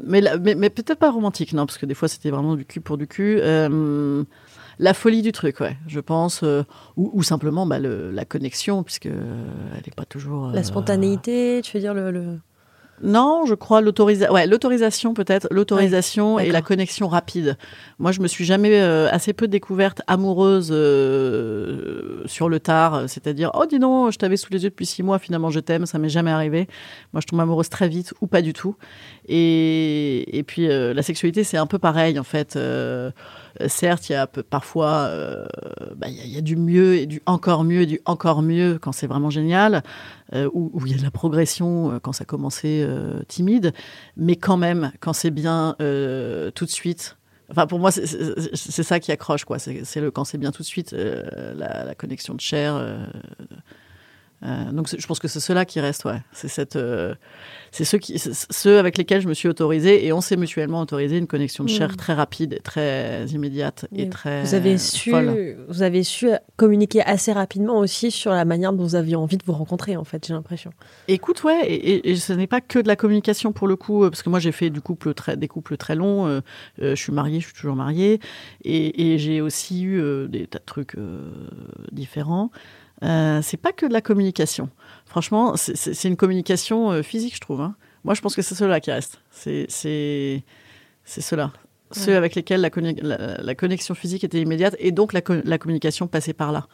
[0.05, 2.81] mais mais, mais peut-être pas romantique, non, parce que des fois, c'était vraiment du cul
[2.81, 3.38] pour du cul.
[3.41, 4.25] Euh,
[4.79, 6.43] la folie du truc, ouais, je pense.
[6.43, 6.62] euh,
[6.97, 9.15] ou, ou simplement bah, le- la connexion, puisque elle
[9.87, 10.49] n'est pas toujours.
[10.49, 12.11] La spontanéité, tu veux dire le.
[12.11, 12.38] le-
[13.03, 14.33] non, je crois l'autorisation.
[14.33, 17.57] Ouais, l'autorisation peut-être, l'autorisation Ouais, et la connexion rapide.
[17.99, 23.51] Moi, je me suis jamais euh, assez peu découverte amoureuse euh, sur le tard, c'est-à-dire
[23.55, 25.99] oh dis donc, je t'avais sous les yeux depuis six mois, finalement je t'aime, ça
[25.99, 26.69] m'est jamais arrivé.
[27.12, 28.77] Moi, je tombe amoureuse très vite ou pas du tout.
[29.29, 32.57] Et, et puis euh, la sexualité, c'est un peu pareil en fait.
[33.61, 35.45] Euh, certes, il y a parfois, euh,
[35.97, 38.93] bah, il y, a- du mieux et du encore mieux et du encore mieux quand
[38.93, 39.83] c'est vraiment génial,
[40.35, 42.87] euh, où, il y a de la progression quand ça commençait
[43.29, 43.73] timide,
[44.17, 47.17] mais quand même, quand c'est bien tout de suite.
[47.51, 49.59] Enfin, pour moi, c'est- ça qui accroche, quoi.
[49.59, 52.83] C'est le quand c'est bien tout de suite, la, connexion de chair.
[54.45, 56.21] Euh, donc, je pense que c'est ceux-là qui restent, ouais.
[56.33, 57.15] C'est cette, euh,
[57.71, 60.81] c'est ceux qui, c'est ceux avec lesquels je me suis autorisée et on s'est mutuellement
[60.81, 61.97] autorisé une connexion de chair Mm.
[61.97, 64.43] très rapide, très immédiate et très.
[64.43, 65.57] Vous avez su, folle.
[65.69, 69.45] vous avez su communiquer assez rapidement aussi sur la manière dont vous aviez envie de
[69.45, 70.73] vous rencontrer, en fait, j'ai l'impression.
[71.09, 74.05] Écoute, ouais, et, et- et ce n'est pas que de la communication pour le coup,
[74.05, 76.27] euh, parce que moi j'ai fait du couple très, des couples très longs.
[76.27, 76.41] euh,
[76.81, 78.21] je suis mariée, je suis toujours mariée,
[78.65, 80.97] et, j'ai aussi eu des tas de trucs
[81.93, 82.51] différents.
[83.03, 84.69] Euh, c'est pas que de la communication.
[85.07, 87.61] Franchement, c'est- une communication euh, physique, je trouve.
[87.61, 87.75] hein.
[88.05, 89.21] Moi, je pense que c'est ceux-là qui restent.
[89.31, 89.67] C'est
[91.05, 91.53] ceux-là.
[91.91, 95.43] Ceux avec lesquels la, conne- la- la connexion physique était immédiate et donc la, co-
[95.45, 96.67] la communication passait par là.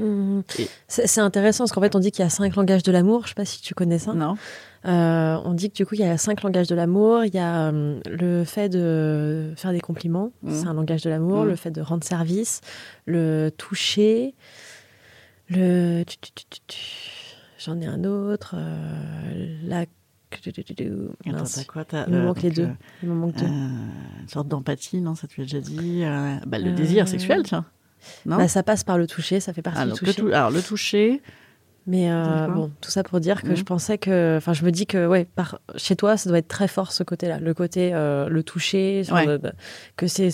[0.00, 3.22] Et- C'est intéressant parce qu'en fait, on dit qu'il y a cinq langages de l'amour.
[3.24, 4.12] Je sais pas si tu connais ça.
[4.14, 4.36] Non
[4.84, 7.24] Euh, on dit que du coup, il y a cinq langages de l'amour.
[7.24, 10.54] Il y a euh, le fait de faire des compliments, Mhm.
[10.54, 11.42] c'est un langage de l'amour.
[11.42, 11.48] Mhm.
[11.48, 12.60] Le fait de rendre service,
[13.06, 14.36] le toucher,
[15.50, 16.04] le.
[17.58, 18.54] J'en ai un autre.
[18.56, 19.84] euh, La.
[21.26, 22.62] Attends, t'as quoi T'as, Il me euh, manque les donc, deux.
[22.64, 23.46] euh, Il me manque deux.
[23.46, 23.48] Euh,
[24.20, 26.02] une sorte d'empathie, non Ça, tu l'as déjà dit.
[26.46, 27.64] bah, le désir sexuel, tiens.
[28.26, 30.20] Non Bah, ça passe par le toucher, ça fait partie Ah, du donc, le toucher.
[30.22, 31.22] tou- Alors, le toucher,
[31.86, 33.56] Mais euh, bon, tout ça pour dire que Mhm.
[33.56, 36.48] je pensais que, enfin, je me dis que ouais, par, chez toi, ça doit être
[36.48, 39.24] très fort ce côté-là, le côté euh, le toucher, Ouais.
[39.24, 39.40] le-
[39.96, 40.28] que c'est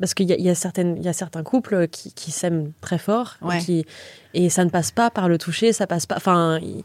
[0.00, 2.72] parce qu'il y, a- y a certaines, il y a certains couples qui, qui s'aiment
[2.80, 3.58] très fort Ouais.
[3.58, 3.84] qui,
[4.32, 6.82] et ça ne passe pas par le toucher, ça passe pas, enfin, il-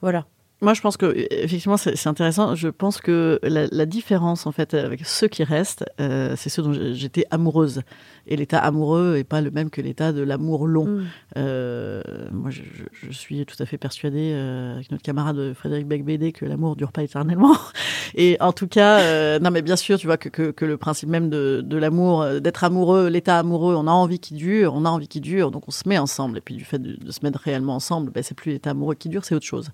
[0.00, 0.24] voilà.
[0.62, 2.54] Moi, je pense que effectivement, c'est intéressant.
[2.54, 6.62] Je pense que la, la différence, en fait, avec ceux qui restent, euh, c'est ceux
[6.62, 7.82] dont j'étais amoureuse.
[8.28, 10.86] Et l'état amoureux est pas le même que l'état de l'amour long.
[10.86, 11.04] Mm.
[11.38, 16.30] Euh, moi, je, je- suis tout à fait persuadée, euh, avec notre camarade Frédéric Becbédé,
[16.30, 17.56] que l'amour dure pas éternellement.
[18.14, 20.76] Et en tout cas, euh, non, mais bien sûr, tu vois que, que, que le
[20.76, 24.74] principe même de, de l'amour, euh, d'être amoureux, l'état amoureux, on a envie qu'il dure,
[24.76, 26.38] on a envie qu'il dure, donc on se met ensemble.
[26.38, 28.94] Et puis du fait de, de se mettre réellement ensemble, ben, c'est plus l'état amoureux
[28.94, 29.70] qui dure, c'est autre chose.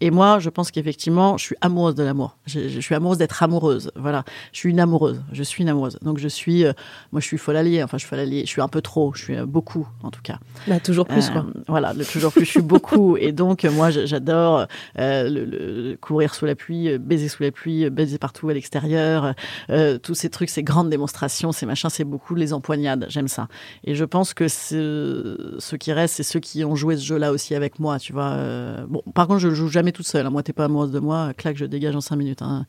[0.00, 2.36] Et moi, je pense qu'effectivement, je suis amoureuse de l'amour.
[2.46, 3.90] Je, je suis amoureuse d'être amoureuse.
[3.96, 5.20] Voilà, je suis une amoureuse.
[5.32, 5.98] Je suis une amoureuse.
[6.02, 6.72] Donc je suis, euh,
[7.10, 7.82] moi, je suis folle alliée.
[7.82, 8.42] Enfin, je suis folle alliée.
[8.42, 9.12] Je suis un peu trop.
[9.14, 10.38] Je suis euh, beaucoup, en tout cas.
[10.68, 11.46] Bah, toujours plus Euh, quoi.
[11.66, 13.16] Voilà, le toujours plus, je suis beaucoup.
[13.16, 14.66] Et donc, euh, moi, j'adore
[15.00, 18.48] euh, le, le- courir sous la pluie, euh, baiser sous la pluie, euh, baiser partout
[18.50, 19.34] à l'extérieur.
[19.70, 23.06] euh, tous ces trucs, ces grandes démonstrations, ces machins, c'est beaucoup les empoignades.
[23.08, 23.48] J'aime ça.
[23.82, 27.32] Et je pense que ce- ceux qui restent, c'est ceux qui ont joué ce jeu-là
[27.32, 28.28] aussi avec moi, tu vois.
[28.30, 30.26] euh, bon, par contre, je joue jamais toute seule.
[30.26, 30.30] hein.
[30.30, 32.42] Moi, t'es pas amoureuse de moi, claque, je dégage en cinq minutes.
[32.42, 32.66] hein.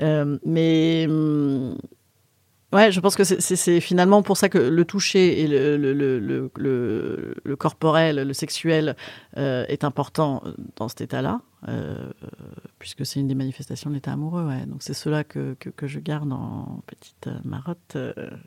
[0.00, 1.06] Euh, mais.
[1.08, 1.76] hum,
[2.72, 6.50] Ouais, je pense que c'est- finalement pour ça que le toucher et le,
[7.56, 8.96] corporel, le sexuel
[9.36, 10.42] euh, est important
[10.74, 11.94] dans cet état-là, euh,
[12.80, 14.48] puisque c'est une des manifestations de l'état amoureux.
[14.66, 17.96] Donc c'est cela que, que, je garde en petite marotte.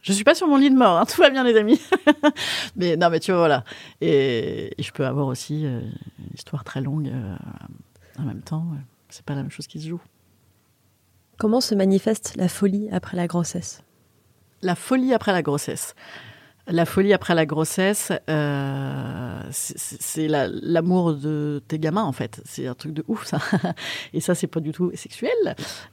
[0.02, 1.80] Je suis pas sur mon lit de mort, hein, tout va bien les amis.
[2.76, 3.64] mais non, mais tu vois, voilà.
[4.02, 5.90] Et, je peux avoir aussi une
[6.36, 7.10] histoire très longue
[8.28, 8.66] même temps.
[8.72, 8.82] ouais.
[9.10, 10.02] C'est pas la même chose qui se joue.
[11.38, 13.84] Comment se manifeste la folie après la grossesse?
[14.62, 15.96] La folie après la grossesse.
[16.70, 22.12] La folie après la grossesse, euh, c'est- c'est c'est la- l'amour de tes gamins en
[22.12, 22.42] fait.
[22.44, 23.38] C'est un truc de ouf ça.
[24.14, 25.32] Et ça, c'est pas du tout sexuel,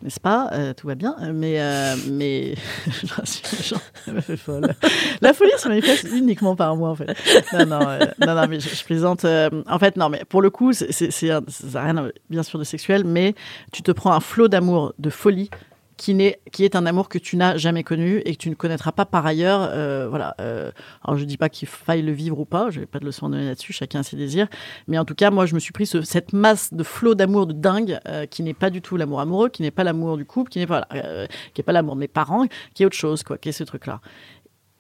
[0.03, 0.49] n'est-ce pas?
[0.53, 2.55] Euh, Tout va bien, mais euh, mais
[3.25, 3.77] suis
[4.37, 4.75] folle.
[5.21, 7.15] La folie se manifeste uniquement par moi en fait.
[7.53, 9.25] Non non euh, non, non mais je, je plaisante.
[9.25, 11.41] euh, en fait non mais pour le coup, c'est ça
[11.73, 13.35] n'a rien bien sûr de sexuel, mais
[13.73, 15.51] tu te prends un flot d'amour, de folie
[15.97, 18.55] qui, n'est, qui est un amour que tu n'as jamais connu et que tu ne
[18.55, 19.61] connaîtras pas par ailleurs.
[19.73, 20.35] euh, voilà.
[20.41, 20.71] euh,
[21.05, 23.27] alors je dis pas qu'il faille le vivre ou pas, je n'ai pas de leçon
[23.27, 24.49] à donner là-dessus, chacun a ses désirs.
[24.89, 27.47] Mais en tout cas, moi, je me suis pris ce- cette masse de flot d'amour
[27.47, 30.25] de dingue euh, qui n'est pas du tout l'amour amoureux, qui n'est pas l'amour du
[30.25, 33.39] couple, qui n'est pas, est pas l'amour de mes parents, qui est autre chose, quoi,
[33.39, 34.01] qui est ce truc-là.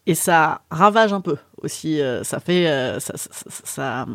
[0.06, 2.00] Et ça ravage un peu aussi.
[2.24, 4.06] ça fait, ça,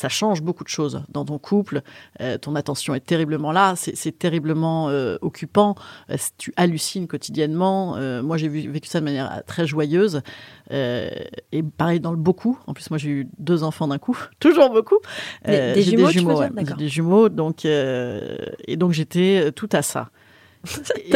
[0.00, 1.82] ça change beaucoup de choses dans ton couple.
[2.22, 5.74] Euh, ton attention est terriblement là, c'est terriblement euh, occupant.
[6.08, 7.96] Euh, tu hallucines quotidiennement.
[8.22, 10.22] Moi, j'ai vécu ça de manière très joyeuse.
[10.70, 12.58] Et pareil dans le beaucoup.
[12.66, 14.96] En plus, moi, j'ai eu deux enfants d'un coup, toujours beaucoup.
[15.44, 16.48] Des- des j'ai jumeaux, ouais.
[16.50, 16.76] D'accord.
[16.78, 20.08] J'ai des jumeaux, donc et donc j'étais tout à ça.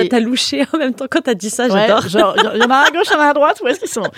[0.08, 2.08] T'as louché en même temps quand t'as dit ça, Ouais, j'adore.
[2.08, 3.80] genre, il y en a à gauche, il y en a à droite, où est-ce
[3.80, 4.10] qu'ils sont?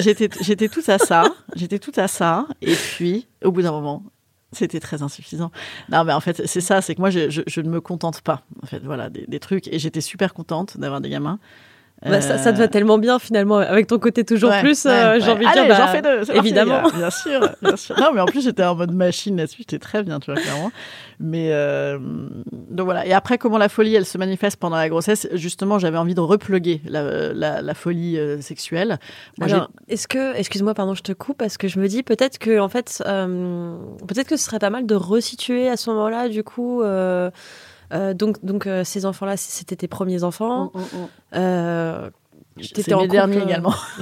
[0.00, 1.24] J'étais j'étais tout à ça,
[1.56, 4.04] j'étais tout à ça, et puis, au bout d'un moment,
[4.52, 5.50] c'était très insuffisant.
[5.90, 8.20] Non, mais en fait, c'est ça, c'est que moi, je, je- je ne me contente
[8.20, 11.38] pas, en fait, voilà, des, des trucs, et j'étais super contente d'avoir des gamins.
[12.02, 14.86] Bah, ça, ça te va Euh, tellement bien finalement, avec ton côté toujours ouais, plus,
[14.86, 15.20] ouais, euh, ouais.
[15.20, 15.68] j'ai envie de Allez, dire.
[15.68, 16.82] bah, j'en fais deux, parti, évidemment.
[16.96, 17.94] bien sûr, bien sûr.
[18.00, 20.72] Non, mais en plus, j'étais en mode machine là-dessus, j'étais très bien, tu vois, clairement.
[21.18, 21.98] Mais euh,
[22.70, 23.06] donc voilà.
[23.06, 25.28] Et après, comment la folie, elle se manifeste pendant la grossesse?
[25.34, 28.98] Justement, j'avais envie de repluguer la, la, la folie euh, sexuelle.
[29.38, 32.02] Moi, j'ai- Alors, est-ce que, excuse-moi, pardon, je te coupe parce que je me dis
[32.02, 36.28] peut-être que en fait, peut-être que ce serait pas mal de resituer à ce moment-là,
[36.30, 36.82] du coup.
[37.92, 40.72] Euh, donc, donc euh, ces enfants-là, c'était tes premiers enfants.
[41.34, 42.10] Euh,
[42.56, 43.74] t'étais C'est en euh, également.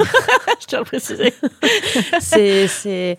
[0.61, 1.33] je tiens à le préciser.
[2.21, 3.17] c'est, c'est.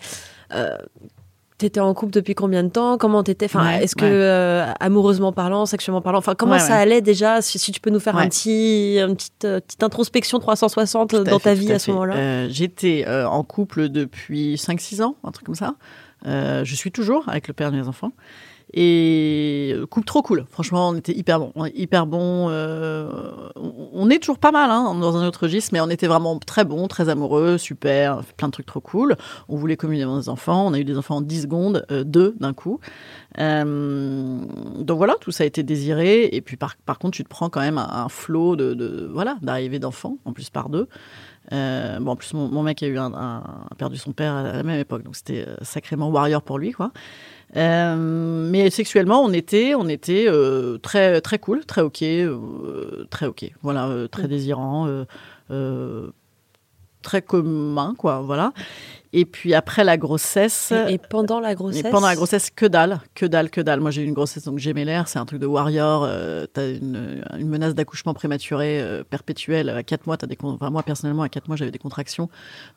[1.60, 2.96] T'étais en couple depuis combien de temps?
[2.96, 3.44] Comment t'étais?
[3.44, 4.10] Enfin, Ouais, est-ce que ouais.
[4.10, 7.42] euh, amoureusement parlant, sexuellement parlant, enfin, comment Ouais, ça allait déjà?
[7.42, 11.16] Si, si tu peux nous faire un petit, une petite, euh, petite introspection 360 Tout
[11.16, 12.16] à dans fait, ta vie à, ce moment-là.
[12.16, 15.74] Euh, J'étais en couple depuis 5-6 ans, un truc comme ça.
[16.24, 18.12] Je suis toujours avec le père de mes enfants.
[18.72, 20.44] Et euh, couple trop cool.
[20.48, 21.52] Franchement, on était hyper bon.
[21.74, 22.48] Hyper bon.
[22.50, 23.10] euh,
[23.56, 26.64] on- est toujours pas mal hein, dans un autre registre, mais on était vraiment très
[26.64, 29.16] bon, très amoureux, super, plein de trucs trop cool.
[29.48, 30.66] On voulait communier avec nos enfants.
[30.66, 32.80] On a eu des enfants en 10 secondes, euh, deux d'un coup.
[33.38, 36.28] Donc voilà, tout ça a été désiré.
[36.32, 39.78] Et puis par, contre, tu te prends quand même un, un flot de, voilà d'arrivée
[39.78, 40.88] d'enfants, en plus par deux.
[41.50, 43.42] Bon, en plus, mon, mec a eu un,
[43.78, 46.92] perdu son père à la même époque, donc c'était sacrément warrior pour lui, quoi.
[47.56, 47.96] Euh,
[48.50, 53.50] mais sexuellement, on était, on était euh, très, très cool, très ok, euh, très ok.
[53.62, 55.04] Voilà, très désirant, euh,
[55.50, 56.10] euh,
[57.02, 58.20] très commun, quoi.
[58.20, 58.52] Voilà.
[59.12, 60.72] Et puis après la grossesse.
[60.88, 61.82] Et, et pendant la grossesse?
[61.82, 63.80] Mais pendant la grossesse, que dalle, que dalle, que dalle.
[63.80, 66.04] Moi, j'ai eu une grossesse, donc j'ai mes l'air, c'est un truc de warrior.
[66.04, 69.68] Euh, t'as une, une menace d'accouchement prématuré euh, perpétuelle.
[69.70, 72.28] À 4 mois, t'as des enfin, moi, personnellement, à 4 mois, j'avais des contractions.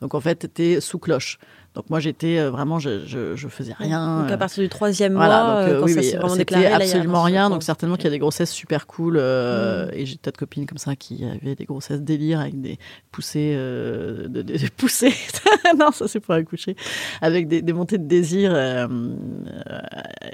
[0.02, 1.38] Donc, en fait, t'étais sous cloche.
[1.76, 4.22] Donc, moi, j'étais euh, vraiment, je, je, je faisais rien.
[4.22, 6.30] Donc à euh, partir du troisième voilà, mois, donc, euh, quand oui, ça oui, vraiment
[6.30, 7.50] c'était déclaré, là, absolument un rien.
[7.50, 9.18] Donc certainement qu'il y a des grossesses super cool.
[9.18, 9.90] euh, Mm.
[9.94, 12.78] Et j'ai de copines comme ça qui avaient des grossesses délire avec des
[13.12, 15.14] poussées, euh, de, de- des poussées.
[15.80, 16.76] non, ça c'est pour accoucher,
[17.22, 18.88] avec des, des montées de désir euh,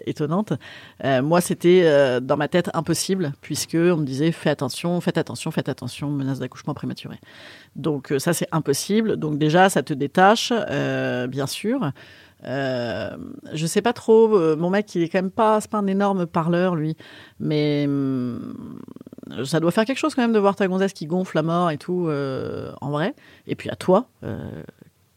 [0.05, 0.53] étonnantes.
[1.03, 5.69] Moi, c'était dans ma tête impossible puisque on me disait fais attention, faites attention, faites
[5.69, 7.15] attention, menace d'accouchement prématuré.
[7.75, 9.15] Donc ça c'est impossible.
[9.17, 10.51] Donc déjà ça te détache,
[11.29, 11.91] bien sûr.
[12.45, 13.09] Euh,
[13.53, 14.35] je sais pas trop.
[14.37, 16.95] euh, mon mec, il est quand même pas, c'est pas un énorme parleur, lui.
[17.39, 18.55] Mais hum,
[19.45, 21.69] ça doit faire quelque chose quand même de voir ta gonzesse qui gonfle à mort
[21.71, 23.13] et tout, euh, en vrai.
[23.47, 24.07] Et puis à toi,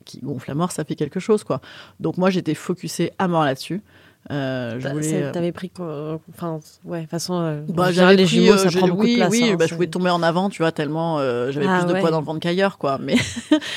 [0.04, 1.60] qui gonfle à mort, ça fait quelque chose, quoi.
[2.00, 3.82] Donc moi, j'étais focusé à mort là-dessus.
[4.30, 5.32] Euh, je Bah, voulais.
[5.32, 9.02] T'avais pris Enfin, ouais, de toute façon, bah, j'avais les jumeaux, ça j'ai- prend beaucoup
[9.02, 9.30] oui, de place.
[9.30, 11.88] oui, hein, bah, je pouvais tomber en avant, tu vois, tellement euh, j'avais Ah, plus
[11.88, 12.00] de ouais.
[12.00, 12.98] poids dans le ventre qu'ailleurs, quoi.
[13.00, 13.16] Mais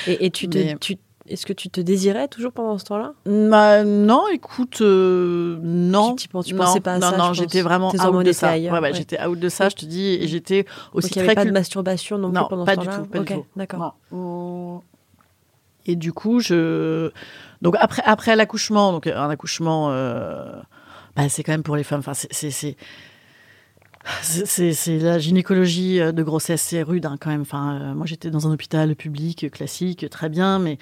[0.07, 3.13] Et, et tu te, Mais- tu, est-ce que tu te désirais toujours pendant ce temps-là?
[3.25, 6.15] Bah, non, écoute, euh, non.
[6.15, 8.49] Tu- tu non, pensais pas à non, ça, Non, je j'étais vraiment out de ça.
[8.51, 8.93] ailleurs, ouais, ouais.
[8.93, 11.43] j'étais out de ça, je te dis, et j'étais aussi Donc il n'y avait très
[11.43, 12.97] pas de masturbation non, Non, plus pendant pas ce du temps-là?
[12.99, 13.45] tout, pas du tout.
[13.55, 13.95] d'accord.
[14.11, 14.81] Non.
[15.87, 17.11] Et du coup, je.
[17.61, 20.51] Donc après, après l'accouchement, donc un accouchement, euh,
[21.15, 21.99] bah, c'est quand même pour les femmes.
[21.99, 22.75] Enfin, c'est-
[24.21, 24.99] c'est.
[24.99, 27.41] la gynécologie euh, de grossesse, c'est rude hein, quand même.
[27.41, 30.77] Enfin, euh, moi, j'étais dans un hôpital public classique, très bien, mais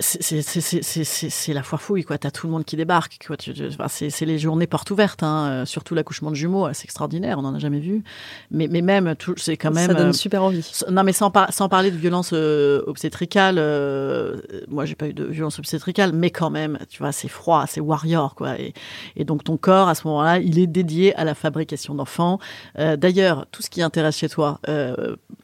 [0.00, 2.18] c'est- la foire fouille, quoi.
[2.18, 3.36] T'as tout le monde qui débarque, quoi.
[3.68, 5.48] Enfin, c'est les journées portes ouvertes, hein.
[5.50, 8.02] euh, surtout l'accouchement de jumeaux, c'est extraordinaire, on n'en a jamais vu.
[8.50, 9.88] Mais, mais même, c'est quand même.
[9.88, 10.68] ça donne euh, super envie.
[10.90, 15.12] Non, mais sans, par- sans parler de violence euh, obstétricale, euh, moi j'ai pas eu
[15.12, 18.58] de violence obstétricale, mais quand même, tu vois, c'est froid, c'est warrior, quoi.
[18.58, 18.72] Et,
[19.16, 22.38] et donc ton corps, à ce moment-là, il est dédié à la fabrication d'enfants.
[22.76, 24.60] D'ailleurs, tout ce qui intéresse chez toi,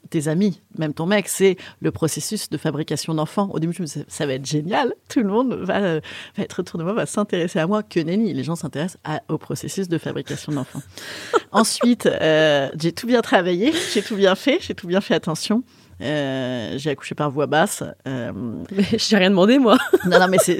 [0.06, 3.48] tes amis, même ton mec, c'est le processus de fabrication d'enfants.
[3.52, 6.00] Au début, je me disais, ça va être génial, tout le monde va, euh,
[6.36, 7.82] va être autour de moi, va s'intéresser à moi.
[7.82, 10.82] Que nenni, les gens s'intéressent au processus de fabrication d'enfants.
[11.52, 15.62] Ensuite, euh, j'ai tout bien travaillé, j'ai tout bien fait, j'ai tout bien fait attention.
[16.02, 17.82] Euh, j'ai accouché par voix basse.
[18.06, 18.32] Euh,
[18.72, 19.78] Mais j'ai rien demandé, moi.
[20.04, 20.58] non, non, mais c'est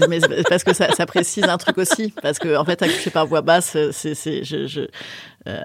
[0.49, 2.12] parce que ça, ça précise un truc aussi.
[2.22, 4.14] Parce que, en fait, accoucher par voix basse, c'est.
[4.14, 4.81] c'est- Je, je,
[5.49, 5.61] euh,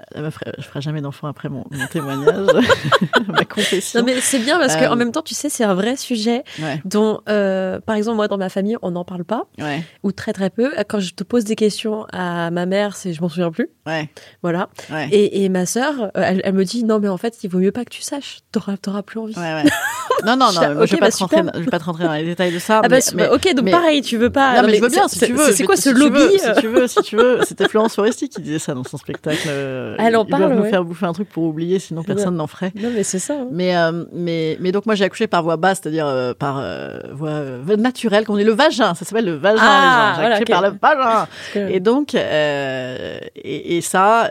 [0.58, 2.46] je ferai jamais d'enfant après mon, mon témoignage,
[3.28, 4.00] ma confession.
[4.00, 6.44] Non, mais c'est bien parce qu'en Euh, même temps, tu sais, c'est un vrai sujet
[6.60, 10.12] Ouais, dont, euh, par exemple, moi, dans ma famille, on n'en parle pas, ouais, ou
[10.12, 10.70] très très peu.
[10.88, 13.68] Quand je te pose des questions à ma mère, c'est je m'en souviens plus.
[13.86, 14.08] ouais,
[14.42, 14.68] Voilà.
[15.10, 17.58] Et, et ma sœur, euh, elle, elle me dit non, mais en fait, il vaut
[17.58, 18.38] mieux pas que tu saches.
[18.52, 19.36] T'auras, t'auras plus envie.
[19.36, 19.70] Ouais, ouais.
[20.26, 21.44] Non, non, non, Je- vais pas bah, te rentrer, super.
[21.44, 22.78] dans- je vais pas te rentrer dans les détails de ça.
[22.78, 24.60] Ah bah, mais- c'est- mais- ok, donc mais- pareil, tu veux pas.
[24.60, 25.50] Non, mais je veux bien, si tu veux.
[25.52, 27.38] C'est quoi ce si tu lobby veux, euh Si tu veux, si tu veux.
[27.46, 29.38] C'était Florence Foresti qui disait ça dans son spectacle.
[29.48, 32.04] euh, euh, Elle en ils doivent parle, nous faire bouffer un truc pour oublier, sinon
[32.04, 32.72] personne n'en ferait.
[32.76, 33.34] Non, mais c'est ça.
[33.34, 33.48] hein.
[33.50, 37.00] Mais, euh, mais, mais donc moi j'ai accouché par voie basse, c'est-à-dire euh, par euh,
[37.12, 37.42] voie
[37.76, 40.14] naturelle, qu'on est le vagin, ça s'appelle le vagin Ah, les gens.
[40.14, 40.60] J'ai voilà, accouché ok.
[40.60, 41.28] par le vagin.
[41.54, 44.28] Que- Et donc, et, et ça,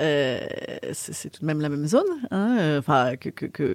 [0.94, 3.74] c'est tout de même la même zone, hein, enfin que, que, que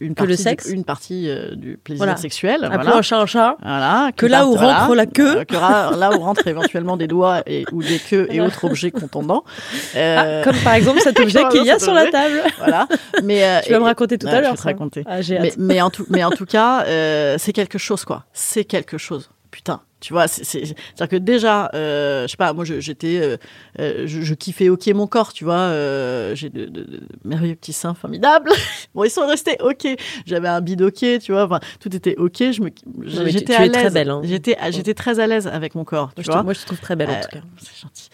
[0.00, 0.68] une Que le sexe.
[0.82, 2.16] Une partie euh, du plaisir Voilà.
[2.16, 2.64] sexuel.
[2.64, 2.96] Appelons voilà.
[2.96, 3.56] un chat un chat.
[3.62, 4.80] Voilà, Que là où voilà.
[4.80, 5.36] rentre la queue.
[5.38, 8.90] Euh, que là où rentrent éventuellement des doigts et, ou des queues et autres objets
[8.90, 9.44] contondants.
[9.94, 12.42] Euh, Ah, comme par exemple cet objet qu'il y a sur la table.
[12.58, 12.88] Voilà.
[13.22, 14.50] Mais, euh, Tu vas me raconter tout à je l'heure.
[14.52, 15.04] vais te raconter.
[15.06, 15.18] Ah,
[15.58, 18.24] mais, en tout, mais en tout cas, euh, c'est quelque chose, quoi.
[18.32, 19.30] C'est quelque chose.
[19.50, 23.18] Putain, tu vois, c'est- c'est- c'est-à-dire que déjà, euh, je sais pas, moi, je- j'étais,
[23.22, 23.36] euh,
[23.80, 25.54] euh, je, je kiffais ok mon corps, tu vois.
[25.54, 28.50] euh, J'ai de, de- de merveilleux petits seins formidables.
[28.94, 29.86] bon, ils sont restés ok.
[30.26, 31.44] J'avais un bide ok, tu vois.
[31.44, 32.36] Enfin, tout était ok.
[32.52, 32.70] Je me,
[33.28, 33.94] j'étais à l'aise.
[33.94, 34.20] belle, hein.
[34.24, 36.42] J'étais, j'étais très à l'aise avec mon corps, Moi, tu je te- vois.
[36.42, 37.40] moi, je te trouve très belle en tout cas.
[37.58, 38.08] C'est gentil.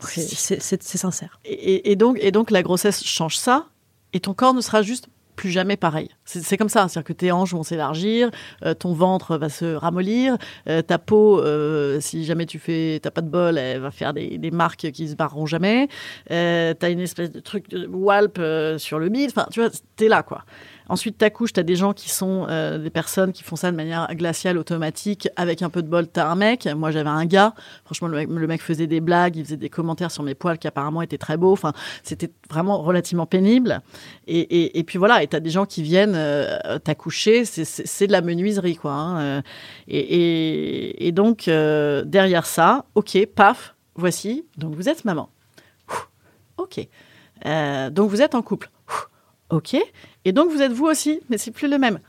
[0.00, 1.40] C'est sincère.
[1.44, 3.66] et, et donc, et donc, la grossesse change ça,
[4.12, 6.08] et ton corps ne sera juste plus jamais pareil.
[6.24, 8.28] C'est comme ça, c'est-à-dire que tes hanches vont s'élargir,
[8.64, 10.36] euh, ton ventre va se ramollir,
[10.68, 14.12] euh, ta peau, euh, si jamais tu fais, t'as pas de bol, elle va faire
[14.12, 15.88] des, des marques qui se barreront jamais.
[16.28, 18.40] T'as une espèce de truc de walp
[18.78, 19.30] sur le bide.
[19.30, 20.44] Enfin, tu vois, t'es là, quoi.
[20.88, 24.08] Ensuite, t'accouches, t'as des gens qui sont euh, des personnes qui font ça de manière
[24.14, 25.28] glaciale, automatique.
[25.36, 26.66] Avec un peu de bol, t'as un mec.
[26.66, 27.54] Moi, j'avais un gars.
[27.84, 31.02] Franchement, le mec, faisait des blagues, il faisait des commentaires sur mes poils qui apparemment
[31.02, 31.52] étaient très beaux.
[31.52, 31.72] Enfin,
[32.02, 33.82] c'était vraiment relativement pénible.
[34.26, 37.44] Et, puis voilà, et t'as des gens qui viennent euh, t'accoucher.
[37.44, 38.92] C'est- de la menuiserie, quoi.
[38.92, 39.42] hein, euh.
[39.88, 44.46] Et, donc, derrière ça, ok, paf, voici.
[44.56, 45.28] Donc, vous êtes maman.
[46.56, 46.80] Ok.
[47.44, 48.70] Donc, vous êtes en couple.
[49.50, 49.76] Ok.
[50.28, 52.00] Et donc, vous êtes vous aussi, mais c'est plus le même.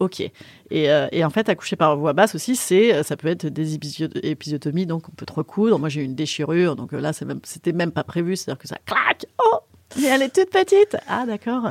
[0.00, 0.18] Ok.
[0.18, 0.32] Et,
[0.72, 4.10] euh, et en fait, accoucher par voie basse aussi, euh, ça peut être des épisio-
[4.24, 5.78] épisiotomies, donc on peut te recoudre.
[5.78, 7.12] Moi, j'ai eu une déchirure, donc euh, là,
[7.44, 9.26] c'était même pas prévu, c'est-à-dire que ça claque.
[9.38, 9.58] Oh,
[10.00, 10.96] mais elle est toute petite.
[11.06, 11.70] Ah, d'accord.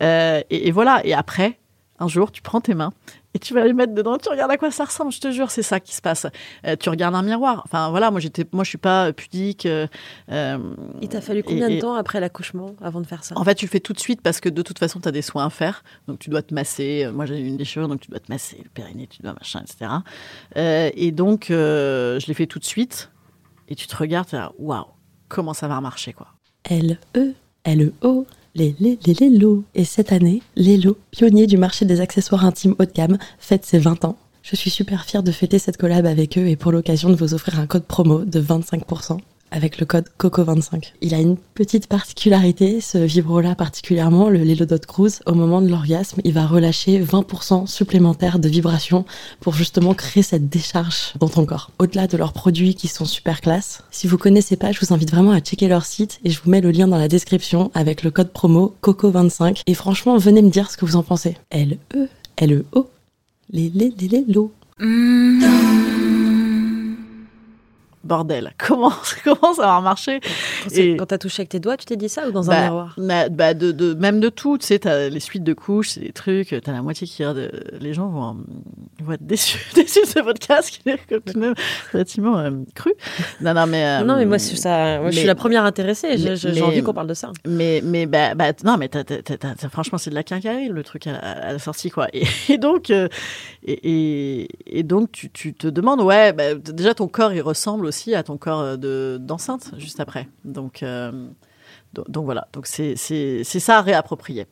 [0.00, 1.04] Et voilà.
[1.04, 1.58] Et après,
[1.98, 2.92] un jour, tu prends tes mains
[3.34, 4.16] et tu vas les mettre dedans.
[4.18, 5.12] Tu regardes à quoi ça ressemble.
[5.12, 6.26] Je te jure, c'est ça qui se passe.
[6.66, 7.62] Euh, tu regardes un miroir.
[7.66, 8.10] Enfin, voilà.
[8.10, 9.66] Moi, j'étais, moi, je suis pas pudique.
[9.66, 9.86] euh,
[10.30, 10.58] euh,
[11.02, 13.34] Il t'a fallu combien et- de temps après l'accouchement avant de faire ça?
[13.38, 15.12] En fait, tu le fais tout de suite parce que de toute façon, tu as
[15.12, 15.84] des soins à faire.
[16.08, 17.04] Donc, tu dois te masser.
[17.04, 19.32] Euh, Moi, j'ai eu une déchirure, donc tu dois te masser le périnée, tu dois
[19.34, 19.90] machin, etc.
[20.56, 23.10] Euh, et donc, euh, je l'ai fait tout de suite.
[23.68, 24.84] Et tu te regardes, tu waouh,
[25.28, 26.28] comment ça va marcher, quoi.
[26.64, 27.32] L-E,
[27.64, 29.46] L-E-O, les, les, les, les.
[29.74, 33.78] Et cette année, Lelo, pionnier du marché des accessoires intimes haut de gamme, fête ses
[33.78, 34.16] 20 ans.
[34.42, 37.34] Je suis super fière de fêter cette collab avec eux et pour l'occasion de vous
[37.34, 39.18] offrir un code promo de 25%
[39.50, 40.92] avec le code COCO25.
[41.00, 45.68] Il a une petite particularité, ce vibro-là particulièrement, le Lelo Dot Cruise, au moment de
[45.68, 49.04] l'orgasme, il va relâcher 20% supplémentaire de vibrations
[49.40, 51.70] pour justement créer cette décharge dans ton corps.
[51.78, 55.10] Au-delà de leurs produits qui sont super classe, si vous connaissez pas, je vous invite
[55.10, 58.02] vraiment à checker leur site et je vous mets le lien dans la description avec
[58.02, 61.36] le code promo COCO25 et franchement, venez me dire ce que vous en pensez.
[61.50, 62.90] L-E, L-E-O,
[63.50, 64.52] les, les, les, les, lo.
[68.06, 68.92] Bordel, comment,
[69.24, 70.20] comment ça va marcher
[70.98, 72.94] Quand, t'as touché avec tes doigts, tu t'es dit ça ou dans Bah, un miroir?
[72.98, 76.00] bah, bah, de, de- même de tout, tu sais, t'as les suites de couches, c'est
[76.00, 78.36] des trucs, t'as la moitié qui regarde, euh, les gens vont,
[79.02, 81.54] vont être déçus, déçus de ce podcast qui est comme tout de même
[81.92, 82.92] relativement euh, cru.
[83.40, 83.84] Non, non, mais.
[83.84, 86.16] euh, Non, mais moi, ça, moi je mais- suis la première intéressée.
[86.36, 87.32] J'ai envie qu'on parle de ça.
[87.46, 88.88] Mais, mais bah, bah, non, mais
[89.70, 92.08] franchement, c'est de la quincaillerie, le truc à, la- à la sortie, quoi.
[92.12, 93.08] Et, et donc, euh,
[93.64, 97.86] et, et, et donc tu, tu te demandes, ouais, bah, déjà, ton corps, il ressemble
[97.86, 100.28] aussi à ton corps euh, de- d'enceinte, juste après.
[100.44, 100.82] Donc.
[100.82, 101.28] euh,
[101.94, 104.46] donc, donc voilà, donc c'est c'est- c'est ça à réapproprier.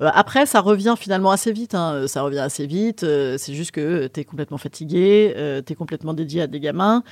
[0.00, 1.74] Euh, après, ça revient finalement assez vite.
[1.74, 3.02] hein, Ça revient assez vite.
[3.04, 5.32] euh, c'est juste que tu es complètement fatigué,
[5.66, 7.02] tu es complètement dédié à des gamins.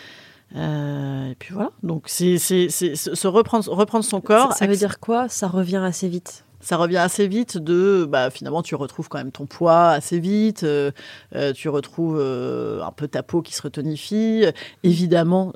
[0.55, 1.71] et puis voilà.
[1.83, 4.53] Donc c'est c'est- c'est se reprendre, reprendre son corps.
[4.53, 5.29] Ça, ça veut dire quoi?
[5.29, 6.45] Ça revient assez vite?
[6.62, 10.62] Ça revient assez vite de bah, finalement tu retrouves quand même ton poids assez vite
[10.62, 10.92] euh,
[11.35, 14.44] euh, tu retrouves euh, un peu ta peau qui se retonifie.
[14.83, 15.53] Évidemment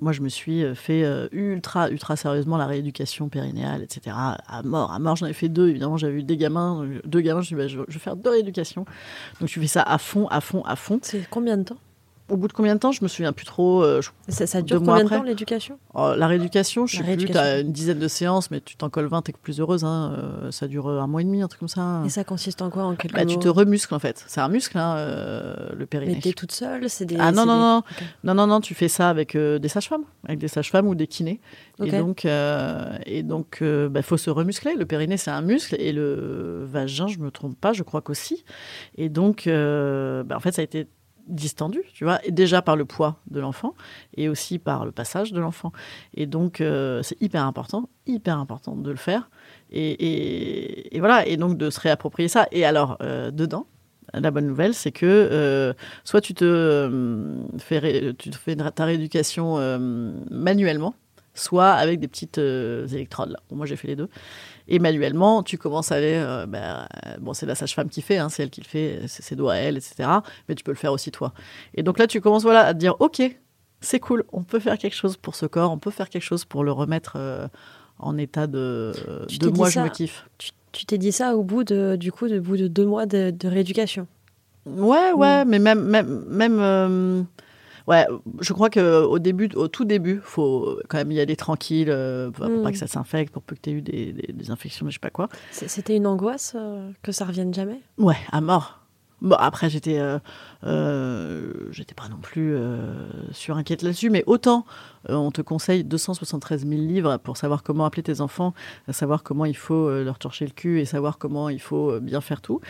[0.00, 4.98] moi je me suis fait ultra ultra sérieusement la rééducation périnéale etc à mort à
[4.98, 5.16] mort.
[5.16, 5.96] J'en ai fait deux évidemment.
[5.96, 8.16] J'avais eu des gamins deux gamins je me suis dit, bah, je, je vais faire
[8.16, 8.84] deux rééducations.
[9.40, 10.98] Donc tu fais ça à fond à fond à fond.
[11.02, 11.78] C'est combien de temps?
[12.30, 14.78] Au bout de combien de temps je me souviens plus trop euh, je- ça, dure
[14.82, 15.78] combien de temps l'éducation?
[15.92, 18.76] Oh, la rééducation, je La sais plus, tu as une dizaine de séances, mais tu
[18.76, 19.84] t'en colles 20, t'es plus heureuse.
[19.84, 20.14] Hein.
[20.18, 22.02] euh, ça dure un mois et demi, un truc comme ça.
[22.06, 24.24] Et ça consiste en quoi en quelques Bah, tu te remuscles en fait.
[24.26, 26.14] C'est un muscle, hein, euh, le périnée.
[26.14, 27.16] Mais t'es toute seule C'est des.
[27.18, 27.82] Ah non, non, des- non.
[28.24, 31.06] Non, non, non, tu fais ça avec euh, des sages-femmes, avec des sages-femmes ou des
[31.06, 31.40] kinés.
[31.84, 34.74] Et donc, euh, et donc, euh, bah, faut se remuscler.
[34.76, 38.44] Le périnée, c'est un muscle, et le vagin, je me trompe pas, je crois qu'aussi.
[38.96, 40.86] Et donc, euh, bah, en fait, ça a été
[41.26, 43.74] distendu, tu vois, déjà par le poids de l'enfant
[44.16, 45.72] et aussi par le passage de l'enfant.
[46.14, 49.30] Et donc, euh, c'est hyper important, hyper important de le faire.
[49.70, 52.46] Et, voilà, et donc de se réapproprier ça.
[52.52, 53.66] Et alors, euh, dedans,
[54.12, 55.72] la bonne nouvelle, c'est que euh,
[56.04, 59.58] soit tu te, fais, tu te fais ta rééducation
[60.30, 60.94] manuellement,
[61.34, 63.30] soit avec des petites euh, électrodes.
[63.30, 63.38] Là.
[63.50, 64.08] Bon, moi, j'ai fait les deux.
[64.68, 66.14] Et manuellement, tu commences à aller.
[66.14, 66.88] euh, bah,
[67.20, 69.54] bon, c'est la sage-femme qui fait, hein, c'est elle qui le fait, c'est ses doigts
[69.54, 70.08] à elle, etc.
[70.48, 71.32] Mais tu peux le faire aussi toi.
[71.74, 73.22] Et donc là, tu commences voilà, à te dire ok,
[73.80, 76.44] c'est cool, on peut faire quelque chose pour ce corps, on peut faire quelque chose
[76.44, 77.46] pour le remettre euh,
[77.98, 78.92] en état de,
[79.28, 80.26] Tu de moi, je me kiffe.
[80.72, 83.30] Tu t'es dit ça au bout de, du coup, de, bout de deux mois de,
[83.30, 84.08] de rééducation?
[84.66, 87.22] Ouais, ouais, mais même, même, même euh,
[87.86, 88.06] ouais,
[88.40, 92.30] je crois que au début, au tout début, faut quand même y aller tranquille, euh,
[92.30, 92.62] pour Mm.
[92.62, 94.90] pas que ça s'infecte, pour peu que tu aies eu des, des- des infections, mais
[94.90, 95.28] je sais pas quoi.
[95.50, 97.80] C'était une angoisse euh, que ça revienne jamais?
[97.98, 98.80] Ouais, à mort.
[99.22, 100.18] Bon, après, j'étais, euh,
[100.66, 106.66] euh, j'étais pas non plus euh, surinquiète là-dessus, mais autant euh, on te conseille 273
[106.66, 108.54] 000 livres pour savoir comment appeler tes enfants,
[108.90, 112.00] savoir comment il faut euh, leur torcher le cul et savoir comment il faut euh,
[112.00, 112.60] bien faire tout,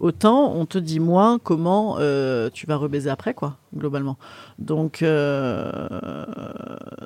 [0.00, 4.16] autant on te dit moins comment euh, tu vas rebaiser après, quoi, globalement.
[4.58, 6.24] Donc, euh,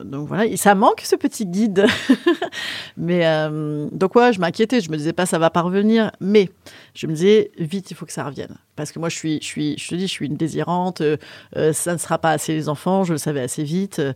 [0.05, 1.87] donc voilà, et ça manque ce petit guide.
[2.97, 6.51] mais euh, donc ouais, je m'inquiétais, je me disais pas ça va pas revenir, mais
[6.95, 8.57] je me disais vite il faut que ça revienne.
[8.77, 11.01] Parce que moi je suis je suis je te dis je suis une désirante.
[11.01, 11.17] Euh,
[11.57, 13.05] euh, ça ne sera pas assez les enfants.
[13.05, 13.99] Je le savais assez vite.
[13.99, 14.13] Euh,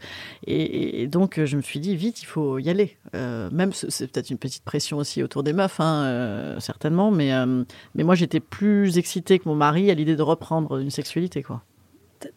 [0.62, 2.96] et, et donc euh, je me suis dit vite il faut y aller.
[3.14, 7.10] Euh, même ce- c'est peut-être une petite pression aussi autour des meufs hein, euh, certainement
[7.10, 10.90] mais euh, mais moi j'étais plus excitée que mon mari à l'idée de reprendre une
[10.90, 11.62] sexualité quoi.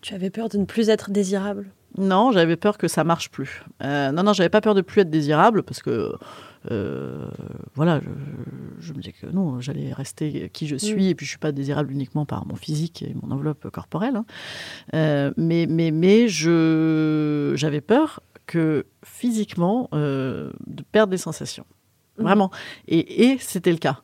[0.01, 1.67] Tu avais peur de ne plus être désirable?
[1.97, 3.63] Non, j'avais peur que ça marche plus.
[3.83, 6.11] Euh, non, non, j'avais pas peur de plus être désirable parce que,
[6.71, 7.27] euh,
[7.73, 8.09] voilà, je,
[8.79, 11.51] je me disais que non, j'allais rester qui je suis et puis je suis pas
[11.51, 14.15] désirable uniquement par mon physique et mon enveloppe corporelle.
[14.15, 14.25] hein.
[14.93, 21.65] Euh, mais, mais, mais je, j'avais peur que physiquement, euh, de perdre des sensations.
[22.17, 22.23] Mhm.
[22.25, 22.51] Vraiment.
[22.87, 24.01] Et, et c'était le cas.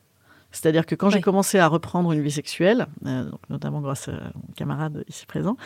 [0.50, 4.32] C'est-à-dire que quand j'ai commencé à reprendre une vie sexuelle, euh, donc notamment grâce à
[4.34, 5.56] mon camarade ici présent,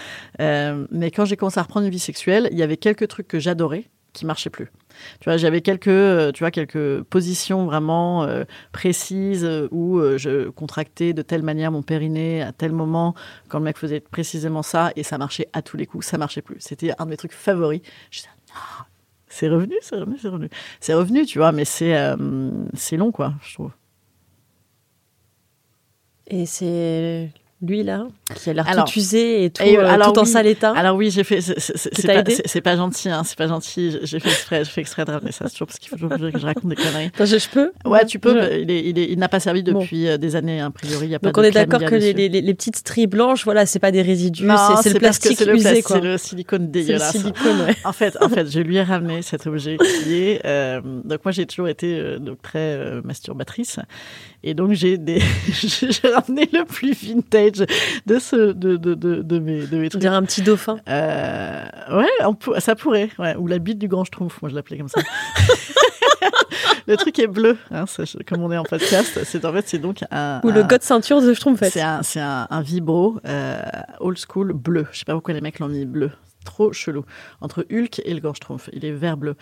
[0.40, 3.26] euh, mais quand j'ai commencé à reprendre une vie sexuelle, il y avait quelques trucs
[3.26, 4.70] que j'adorais qui marchaient plus.
[5.20, 10.48] Tu vois, j'avais quelques, euh, tu vois, quelques positions vraiment euh, précises euh, où je
[10.48, 13.14] contractais de telle manière mon périnée à tel moment
[13.48, 16.42] quand le mec faisait précisément ça et ça marchait à tous les coups, ça marchait
[16.42, 16.56] plus.
[16.60, 17.82] C'était un de mes trucs favoris.
[18.48, 18.84] Non,
[19.28, 20.48] c'est revenu, c'est revenu, c'est revenu.
[20.80, 22.16] C'est revenu, tu vois, mais c'est euh,
[22.92, 23.72] long, quoi, je trouve.
[26.28, 27.30] Et c'est
[27.62, 30.28] lui là, qui a l'air tout usé et tout, Et, euh, alors, tout en oui.
[30.28, 30.72] sale état.
[30.76, 31.40] Alors oui, j'ai fait.
[31.40, 33.96] c'est- pas, gentil, hein, c'est pas gentil.
[34.02, 35.46] J'ai- fait exprès, j'ai fait exprès de ramener ça.
[35.46, 37.06] C'est toujours parce qu'il faut toujours que je raconte des conneries.
[37.06, 38.34] Attends, je, je peux Ouais, tu peux.
[38.34, 40.60] Je- mais Il est, il est, il n'a pas servi depuis euh, des années.
[40.60, 43.06] A priori, il y a pas Donc de on est d'accord que les, petites stries
[43.06, 44.46] blanches, voilà, c'est pas des résidus,
[44.82, 45.82] c'est- le plastique le usé.
[45.82, 47.12] C'est le silicone C'est le dégueulasse.
[47.12, 47.74] silicone, ouais.
[47.84, 50.42] En fait, en fait, je lui ai ramené cet objet qui est.
[50.44, 53.78] euh, donc moi, j'ai toujours été euh, donc très masturbatrice,
[54.46, 55.18] et donc j'ai des.
[56.14, 57.66] ramené le plus vintage
[58.06, 60.00] de ce de de de, de mes de mes trucs.
[60.00, 60.78] dirait un petit dauphin?
[60.88, 63.10] Euh, ouais, on ça pourrait.
[63.18, 63.34] Ouais.
[63.36, 65.00] Ou la bite du grand schtroumpf, moi je l'appelais comme ça.
[66.86, 67.86] le truc est bleu, hein,
[68.26, 69.18] comme on est en podcast.
[69.24, 70.40] C'est en fait, c'est donc un.
[70.44, 71.72] Ou le un- god ceinture de Schtroumpfette.
[71.72, 73.60] C'est un, c'est un, un vibro euh,
[73.98, 74.86] old school bleu.
[74.92, 76.12] Je sais pas pourquoi les mecs l'ont mis bleu.
[76.44, 77.04] Trop chelou.
[77.40, 78.70] Entre Hulk et le schtroumpf.
[78.72, 79.34] Il est vert bleu.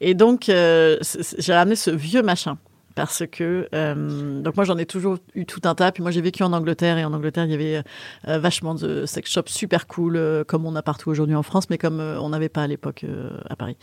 [0.00, 0.96] Et donc, euh,
[1.38, 2.56] j'ai ramené ce vieux machin.
[2.94, 5.92] Parce que, euh, donc moi j'en ai toujours eu tout un tas.
[5.92, 7.82] Puis moi j'ai vécu en Angleterre et en Angleterre il y avait
[8.28, 11.70] euh, vachement de sex shops super cool, euh, comme on a partout aujourd'hui en France,
[11.70, 13.76] mais comme euh, on n'avait pas à l'époque euh, à Paris.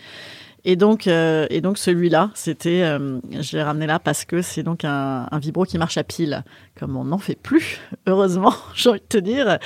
[0.66, 4.62] Et donc, euh, et donc celui-là, c'était, euh, je l'ai ramené là parce que c'est
[4.62, 6.44] donc un, un vibro qui marche à pile,
[6.78, 9.58] comme on n'en fait plus, heureusement, j'ai envie de te dire.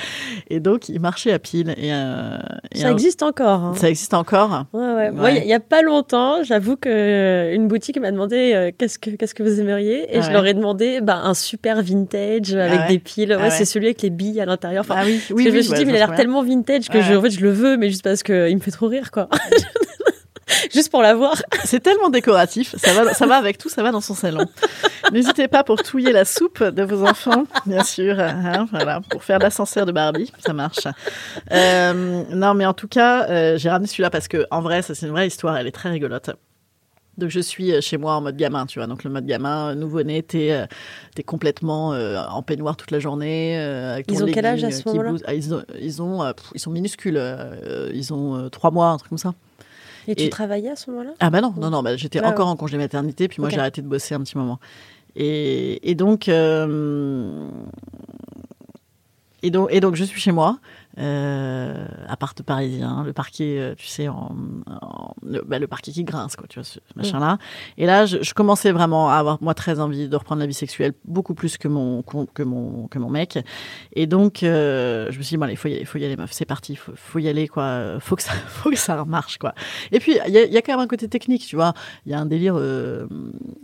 [0.50, 1.70] Et donc il marchait à pile.
[1.76, 2.38] Et, euh,
[2.72, 3.60] et Ça un- existe encore.
[3.64, 3.74] hein.
[3.76, 4.66] Ça existe encore.
[4.72, 5.10] Ouais, ouais.
[5.10, 5.42] Moi, Ouais.
[5.42, 9.10] il y, a pas longtemps, j'avoue que euh, une boutique m'a demandé euh, qu'est-ce que
[9.10, 12.80] qu'est-ce que vous aimeriez et Ah je leur ai demandé bah, un super vintage avec
[12.80, 12.88] ouais.
[12.88, 13.30] des piles.
[13.32, 14.84] Ouais, Ah c'est celui avec les billes à l'intérieur.
[14.88, 15.44] Enfin, ah oui, oui, oui.
[15.50, 17.30] je me suis dit, mais il a l'air me tellement vintage que je, en fait,
[17.30, 19.28] je le veux, mais juste parce que il me fait trop rire, quoi.
[20.72, 21.34] juste pour l'avoir.
[21.64, 24.46] C'est tellement décoratif, ça va, ça va avec tout, ça va dans son salon.
[25.12, 29.38] N'hésitez pas pour touiller la soupe de vos enfants, bien sûr, hein, voilà, pour faire
[29.38, 30.86] l'ascenseur de Barbie, ça marche.
[31.52, 34.94] Euh, non, mais en tout cas, euh, j'ai ramené celui-là parce que, en vrai, ça
[34.94, 36.30] c'est une vraie histoire, elle est très rigolote.
[37.16, 38.88] Donc je suis euh, chez moi en mode gamin, tu vois.
[38.88, 40.66] Donc le mode gamin, nouveau-né, t'es
[41.24, 43.56] complètement en peignoir toute la journée.
[43.56, 45.12] avec ton Ils ont quel âge à ce moment-là?
[45.26, 47.20] Ah, Ils ont, ils, ont, pff, ils sont minuscules,
[47.92, 49.34] ils ont trois mois, un truc comme ça.
[50.08, 52.52] Et tu travaillais à ce moment-là Ah bah non, non, non, bah, j'étais encore ouais.
[52.52, 54.58] en congé maternité, puis moi j'ai arrêté de bosser un petit moment.
[55.16, 57.48] Et, et donc, euh,
[59.42, 60.58] et donc, et donc je suis chez moi.
[60.98, 64.36] Euh, appart parisien, le parquet, euh, tu sais, en,
[65.22, 67.38] bah, le parquet qui grince, quoi, tu vois, ce machin-là.
[67.78, 70.92] Et là, je, commençais vraiment à avoir, moi, très envie de reprendre la vie sexuelle,
[71.04, 73.38] beaucoup plus que mon, que mon, que mon mec.
[73.92, 76.16] Et donc, euh, je me suis dit, bon, allez, faut y aller, faut y aller,
[76.16, 79.38] meuf, c'est parti, faut, faut y aller, quoi, faut que ça, faut que ça marche,
[79.38, 79.54] quoi.
[79.90, 81.74] Et puis, il y a, quand même un côté technique, tu vois.
[82.06, 83.06] Il y a un délire, euh,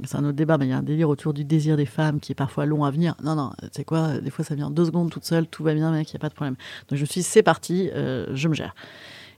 [0.05, 2.19] c'est un autre débat, mais il y a un délire autour du désir des femmes
[2.19, 3.15] qui est parfois long à venir.
[3.23, 5.63] Non, non, tu sais quoi, des fois ça vient en deux secondes toute seule, tout
[5.63, 6.57] va bien, mec, il n'y a pas de problème.
[6.89, 8.75] Donc je me suis c'est parti, euh, je me gère.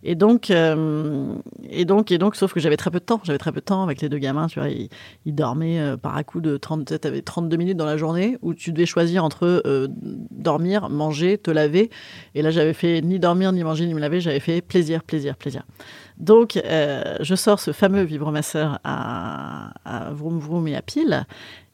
[0.05, 1.37] Et donc, euh,
[1.71, 3.21] et donc, et donc, sauf que j'avais très peu de temps.
[3.23, 4.49] J'avais très peu de temps avec les deux gamins.
[4.49, 4.89] Tu vois, ils,
[5.27, 7.01] dormaient euh, par à coup de 30.
[7.01, 9.63] Tu avais 32 minutes dans la journée où tu devais choisir entre
[10.33, 11.89] dormir, manger, te laver.
[12.35, 14.21] Et là, j'avais fait ni dormir, ni manger, ni me laver.
[14.21, 15.63] J'avais fait plaisir, plaisir, plaisir.
[16.19, 21.27] Donc, je sors ce fameux vibromasseur à, à vroom vroom et à pile.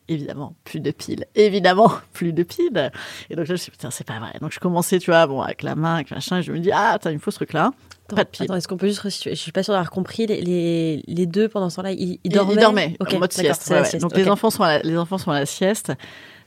[0.08, 1.26] Évidemment, plus de piles.
[1.34, 2.90] Évidemment, plus de piles.
[3.30, 4.32] Et donc là, je me suis dit, putain, c'est pas vrai.
[4.40, 6.70] Donc je commençais, tu vois, bon, avec la main, avec machin, et je me dis,
[6.72, 7.72] ah, attends, il me faut ce truc-là.
[8.08, 8.44] Pas de piles.
[8.44, 10.26] Attends, est-ce qu'on peut juste Je suis pas sûre d'avoir compris.
[10.26, 13.32] Les, les, les deux, pendant ce temps-là, ils, ils dormaient ils dormaient, Ok, en mode
[13.34, 13.60] sieste.
[13.62, 13.88] c'est ouais, la ouais.
[13.90, 15.92] sieste, Donc les, enfants sont à la, les enfants sont à la sieste.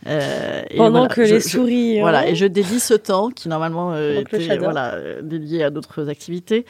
[0.07, 1.99] Euh, et Pendant voilà, que je- les je- souris.
[1.99, 2.01] hein.
[2.01, 6.09] Voilà, et je dédie ce temps qui normalement euh, était voilà, euh, dédié à d'autres
[6.09, 6.66] activités.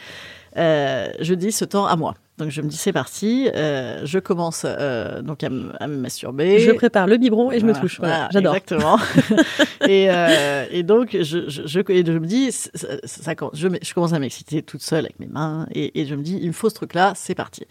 [0.57, 2.15] Euh, je dédie ce temps à moi.
[2.41, 5.95] Donc je me dis c'est parti, euh, je commence euh, donc à, me- à me
[5.97, 6.59] masturber.
[6.59, 7.99] Je prépare le biberon et je me touche.
[7.99, 8.55] Voilà, voilà, J'adore.
[8.55, 8.97] Exactement.
[9.87, 12.69] et, euh, et donc, je, je, je, et je me dis, ça,
[13.03, 15.67] ça- je, me- je commence à m'exciter toute seule avec mes mains.
[15.75, 17.65] Et, et je me dis, il me faut ce truc-là, c'est parti.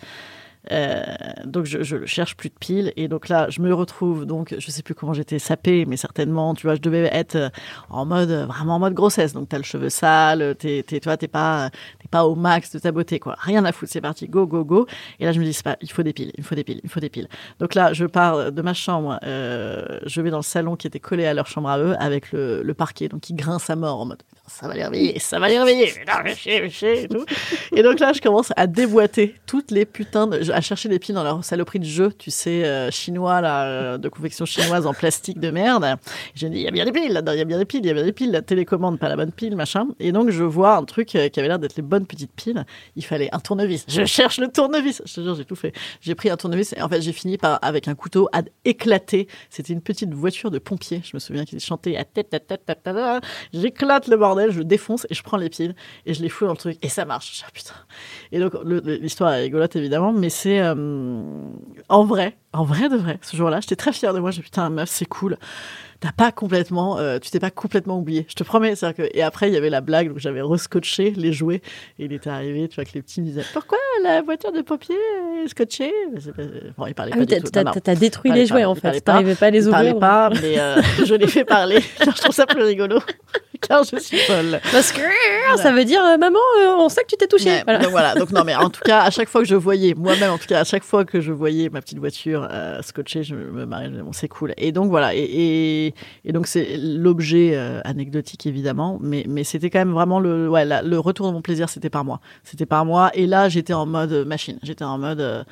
[0.71, 1.03] Euh,
[1.47, 4.83] donc je, cherche plus de piles et donc là je me retrouve donc je sais
[4.83, 7.49] plus comment j'étais sapée mais certainement tu vois je devais être euh,
[7.89, 9.33] en mode vraiment en mode grossesse.
[9.33, 12.73] Donc t'as le cheveu sale t'es t'es tu vois t'es pas t'es pas au max
[12.73, 13.37] de ta beauté quoi.
[13.39, 14.87] Rien à foutre c'est parti go go go.
[15.19, 16.81] Et là je me dis c'est pas il faut des piles il faut des piles
[16.85, 17.29] il faut des piles.
[17.59, 21.01] Donc là je pars de ma chambre euh, je vais dans le salon qui était
[21.01, 23.09] collé à leur chambre à eux avec le, le parquet.
[23.09, 25.87] Donc qui grince à mort en mode ça va les réveiller ça va les réveiller.
[25.87, 27.25] Fais chier, chier, et tout.
[27.75, 31.15] Et donc là, je commence à déboîter toutes les putains de, à chercher des piles
[31.15, 34.95] dans leur saloperie de jeu, tu sais, euh, chinois, là, euh, de confection chinoise en
[34.95, 35.97] plastique de merde.
[36.35, 37.81] J'ai dit, il y a bien des piles là-dedans, il y a bien des piles,
[37.83, 39.89] il y a bien des piles, la télécommande, pas la bonne pile, machin.
[39.99, 42.65] Et donc, je vois un truc euh, qui avait l'air d'être les bonnes petites piles.
[42.97, 43.85] Il fallait un tournevis.
[43.89, 45.03] Je cherche le tournevis.
[45.07, 45.73] Je te jure, j'ai tout fait.
[46.01, 49.29] J'ai pris un tournevis et en fait, j'ai fini par, avec un couteau à éclater.
[49.49, 51.03] C'était une petite voiture de pompier.
[51.05, 52.31] Je me souviens qu'ils chantaient à tête.
[53.53, 55.75] J'éclate le bordel, je défonce et je prends les piles
[56.07, 57.45] et je les fous dans le truc et ça marche.
[57.53, 57.75] Putain.
[58.33, 61.23] Et donc l'histoire est rigolote évidemment, mais euh,
[61.89, 63.19] en vrai, en vrai de vrai.
[63.23, 64.31] Ce jour-là, j'étais très fière de moi.
[64.31, 65.37] J'ai putain meuf, c'est cool.
[66.01, 68.25] T'as pas complètement, euh, tu t'es pas complètement oublié.
[68.29, 68.75] Je te promets.
[68.75, 71.61] C'est-à-dire que et après il y avait la blague donc j'avais rescotché les jouets
[71.99, 72.69] et il était arrivé.
[72.69, 74.97] Tu vois que les petits me disaient pourquoi la voiture de pompier
[75.45, 75.93] est scotchée?
[76.19, 76.43] C'est pas-
[76.79, 77.81] Bon, il parlait Ah pas du tout.
[77.81, 79.01] t'as détruit les jouets pas, en fait.
[79.03, 79.99] T'arrivais pas à les ouvrir.
[79.99, 81.81] pas, mais euh, je l'ai fait parler.
[82.01, 83.01] je trouve ça plus rigolo
[83.61, 84.61] car je suis folle.
[84.73, 85.01] Parce que
[85.57, 87.51] ça veut dire, euh, maman, euh, on sait que tu t'es touchée.
[87.51, 87.79] Ouais, Voilà.
[87.81, 88.15] Donc voilà.
[88.15, 90.47] Donc non, mais en tout cas, à chaque fois que je voyais, moi-même, en tout
[90.47, 94.03] cas, à chaque fois que je voyais ma petite voiture euh, scotchée, je me disais,
[94.03, 94.55] Bon, c'est cool.
[94.57, 95.15] Et donc voilà.
[95.15, 95.90] Et, et,
[96.25, 100.65] et donc c'est l'objet euh, anecdotique évidemment, mais mais c'était quand même vraiment le ouais
[100.65, 102.21] la- le retour de mon plaisir, c'était par moi.
[102.45, 103.11] C'était par moi.
[103.15, 104.59] Et là, j'étais en mode machine.
[104.63, 105.45] J'étais en mode, euh,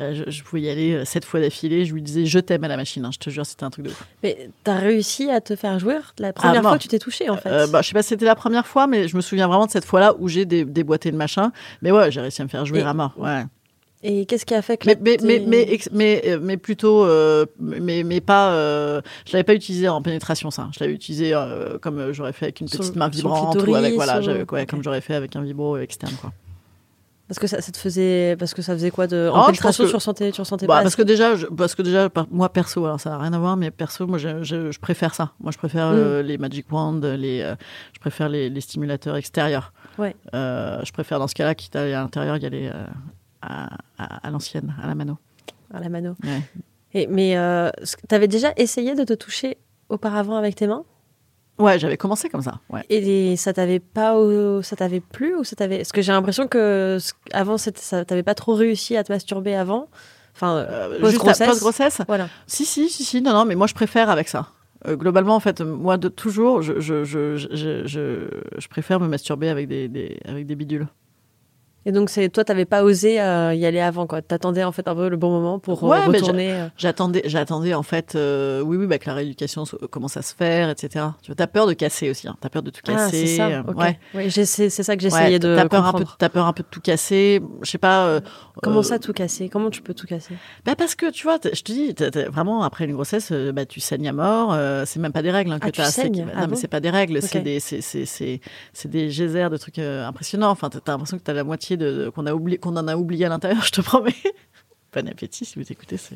[0.00, 1.84] euh, je, je pouvais y aller sept fois d'affilée.
[1.84, 3.04] Je lui disais, je t'aime à la machine.
[3.04, 4.06] hein, je te jure, c'était un truc de ouf.
[4.22, 6.78] Mais t'as réussi à te faire jouer la première Ah, fois mort.
[6.78, 7.48] que tu t'es touchée en fait.
[7.50, 9.66] Euh, bah, je sais pas si c'était la première fois, mais je me souviens vraiment
[9.66, 11.52] de cette fois-là où j'ai dé- déboîté le machin.
[11.82, 13.12] Mais ouais, j'ai réussi à me faire jouer Et- à mort.
[13.18, 13.44] Ouais.
[14.04, 17.04] Et qu'est-ce qui a fait que Mais, mais, mais, mais, ex- mais, euh, mais plutôt,
[17.04, 20.68] euh, mais, mais pas, euh, je l'avais pas utilisé en pénétration, ça.
[20.74, 23.94] Je l'avais utilisé euh, comme j'aurais fait avec une petite main sur vibrante ou avec,
[23.94, 26.32] voilà, sur- ouais, comme j'aurais fait avec un vibro externe, quoi.
[27.28, 29.88] Parce que ça, ça te faisait, parce que ça faisait quoi de en pénétration, que-
[29.88, 32.84] tu ressentais, tu ressentais Bah, pas parce que déjà, je, parce que déjà, moi perso,
[32.84, 35.30] alors ça n'a rien à voir, mais perso, moi, je, je, je préfère ça.
[35.40, 35.96] Moi, je préfère Mm.
[35.96, 37.54] euh, les Magic Wand, les, euh,
[37.94, 39.72] je préfère les, les stimulateurs extérieurs.
[39.98, 40.14] Ouais.
[40.34, 42.84] Euh, je préfère dans ce cas-là, quitte à l'intérieur, y aller euh,
[43.42, 45.18] à, à, à l'ancienne, à la mano.
[45.74, 46.14] à la mano.
[46.24, 46.40] Ouais.
[46.94, 50.84] Et, mais euh, ce que- t'avais déjà essayé de te toucher auparavant avec tes mains?
[51.58, 52.60] Ouais, j'avais commencé comme ça.
[52.70, 52.84] Ouais.
[52.88, 54.14] et ça t'avait pas,
[54.62, 56.98] ça t'avait plu ou ça t'avait Parce que j'ai l'impression que
[57.32, 57.70] avant ça
[58.04, 59.88] t'avait pas trop réussi à te masturber avant.
[60.34, 62.00] Enfin, Euh, post juste à- grossesse.
[62.08, 62.28] Voilà.
[62.46, 64.48] Si, si, si, si, non, non, mais moi je préfère avec ça.
[64.88, 68.28] Euh, globalement, en fait, moi de toujours, je, je, je, je, je,
[68.58, 70.88] je préfère me masturber avec des, des, avec des bidules.
[71.84, 74.22] Et donc, c'est toi, t'avais pas osé euh, y aller avant, quoi.
[74.22, 76.52] T'attendais en fait un peu le bon moment pour euh, Ouais, mais retourner.
[76.52, 76.68] euh.
[76.76, 80.70] J'attendais, j'attendais en fait, euh, oui, oui, bah, que la rééducation commence à se faire,
[80.70, 81.06] etc.
[81.22, 82.36] Tu vois, t'as peur de casser aussi, hein.
[82.40, 83.26] t'as peur de tout Ah, casser.
[83.26, 83.64] c'est ça.
[83.74, 83.98] Ouais.
[84.30, 86.16] C'est ça que Ouais, j'essayais de t'as peur un peu, comprendre.
[86.18, 87.40] t'as peur un peu de tout casser.
[87.62, 88.20] Je sais pas.
[88.62, 89.48] Comment ça, tout casser?
[89.48, 90.34] Comment tu peux tout casser?
[90.64, 91.94] Bah parce que tu vois, je te dis,
[92.30, 94.56] vraiment après une grossesse, bah tu saignes à mort.
[94.86, 95.90] c'est même pas des règles hein, que Ah, tu t'as.
[96.08, 96.54] que- Ah non mais bon?
[96.56, 97.44] c'est pas des règles, c'est Ok.
[97.44, 98.40] des, c'est, c'est
[98.88, 100.50] des geysers de trucs impressionnants.
[100.50, 103.24] Enfin, t'as l'impression que t'as la moitié de- qu'on a oublié, qu'on en a oublié
[103.26, 103.62] à l'intérieur.
[103.66, 104.14] Je te promets.
[104.94, 106.14] Bon appétit si vous écoutez ce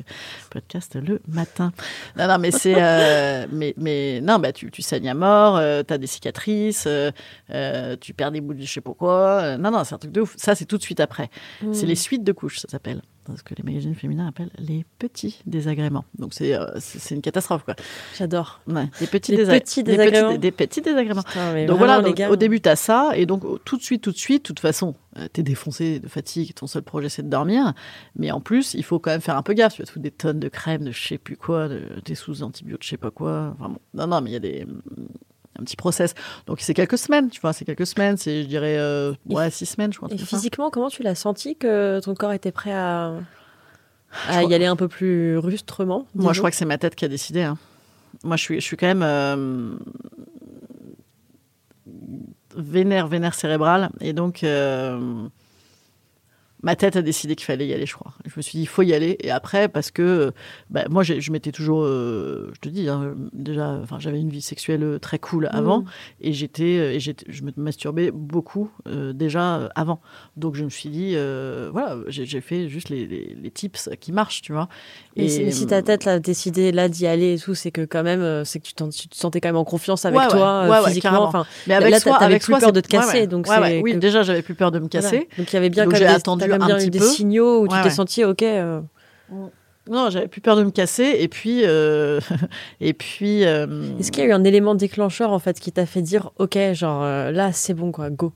[0.51, 1.71] podcast le matin.
[2.15, 5.81] Non, non, mais c'est, euh, mais, mais non, bah tu, tu saignes à mort, euh,
[5.81, 7.09] t'as des cicatrices, euh,
[7.49, 9.57] euh, tu perds des bouts de je sais pas quoi.
[9.57, 10.35] Non, non, c'est un truc de ouf.
[10.37, 11.31] Ça, c'est tout de suite après.
[11.73, 13.01] C'est les suites de couches, ça s'appelle.
[13.35, 16.05] Ce que les magazines féminins appellent les petits désagréments.
[16.17, 16.65] Donc c'est euh,
[17.11, 17.75] une catastrophe quoi.
[18.17, 18.61] J'adore.
[18.67, 20.31] Ouais, des petits, Les désa- petits désagréments.
[20.31, 21.23] Des, des petits désagréments.
[21.23, 22.29] Putain, Donc voilà, les donc, gars.
[22.29, 24.59] au début, tu as ça, et donc tout de suite, tout de suite, de toute
[24.59, 27.73] façon, euh, t'es défoncé de fatigue, ton seul projet c'est de dormir,
[28.15, 30.03] mais en plus, il faut quand même faire un peu gaffe, tu vas te foutre
[30.03, 32.97] des tonnes de crème, de je sais plus quoi, de, des sous antibiotiques, je sais
[32.97, 34.65] pas quoi, enfin bon, non, non, mais il y a des
[35.59, 36.13] un petit process.
[36.45, 39.65] Donc c'est quelques semaines, tu vois, c'est quelques semaines, c'est je dirais euh, ouais six
[39.65, 40.09] semaines, je crois.
[40.11, 40.25] Et ça.
[40.25, 43.13] physiquement, comment tu l'as senti que ton corps était prêt à,
[44.27, 46.95] à crois- y aller un peu plus rustrement Moi, je crois que c'est ma tête
[46.95, 47.41] qui a décidé.
[47.43, 47.57] hein.
[48.23, 49.75] Moi, je suis, je suis quand même euh,
[52.55, 53.89] vénère, vénère cérébrale.
[54.01, 55.27] Et donc, euh,
[56.63, 58.13] ma tête a décidé qu'il fallait y aller, je crois.
[58.25, 59.17] Je me suis dit, il faut y aller.
[59.21, 60.31] Et après, parce que
[60.69, 64.41] bah, moi, je m'étais toujours, euh, je te dis, hein, déjà, enfin, j'avais une vie
[64.41, 65.81] sexuelle euh, très cool avant.
[65.81, 65.85] Mm.
[66.21, 70.01] Et j'étais, et je me masturbais beaucoup euh, déjà avant.
[70.35, 74.11] Donc, je me suis dit, euh, voilà, j'ai fait juste les, les, les tips qui
[74.11, 74.67] marchent, tu vois.
[75.15, 78.45] Mais, si- ta tête a décidé là d'y aller et tout, c'est que quand même,
[78.45, 81.31] c'est que tu, te sentais quand même en confiance avec Ouais, toi Ouais, ouais, physiquement.
[81.67, 83.47] Mais avec Là, soi, t'avais avec plus soi, peur de te casser, donc
[83.81, 85.09] oui, que- déjà j'avais plus peur de me voilà.
[85.09, 85.27] casser.
[85.37, 86.99] Donc il y avait bien Donc, quand même quand même un bien petit eu des
[86.99, 87.05] peu.
[87.05, 87.89] signaux où tu t'es ouais.
[87.89, 88.41] senti ok.
[88.43, 88.81] euh,
[89.89, 91.15] Non, j'avais plus peur de me casser.
[91.19, 92.19] Et puis, euh,
[92.81, 93.45] et puis.
[93.45, 96.31] euh, Est-ce qu'il y a eu un élément déclencheur en fait qui t'a fait dire
[96.37, 98.33] ok, genre là c'est bon quoi, go?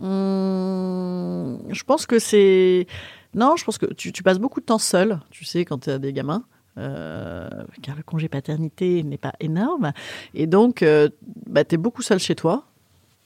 [0.00, 2.86] hum, je pense que c'est.
[3.34, 5.90] Non, je pense que tu, tu passes beaucoup de temps seul, tu sais, quand tu
[5.90, 6.44] as des gamins.
[6.78, 7.48] euh,
[7.82, 9.92] car le congé paternité n'est pas énorme.
[10.34, 11.08] Et donc, euh,
[11.46, 12.64] bah, tu es beaucoup seul chez toi.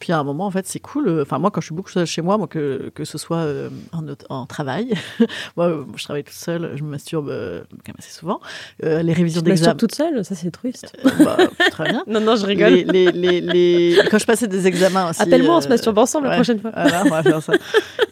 [0.00, 1.08] Puis à un moment, en fait, c'est cool.
[1.08, 3.38] euh, Enfin, moi, quand je suis beaucoup seule chez moi, moi que, que ce soit
[3.38, 4.92] euh, en, en travail,
[5.56, 8.40] moi, je travaille toute seule, je me masturbe euh, quand même assez souvent.
[8.82, 9.76] Euh, les révisions Tu te masturbes d'examen.
[9.76, 10.94] toute seule, ça c'est triste.
[11.24, 11.36] Bah,
[11.70, 12.02] très bien.
[12.06, 12.72] Non non, je rigole.
[12.72, 15.22] Les, les, les, les- Quand je passais des examens aussi.
[15.22, 16.72] Appelle-moi, on euh, se masturbe ensemble la prochaine fois.
[16.74, 17.52] Voilà, on va faire ça.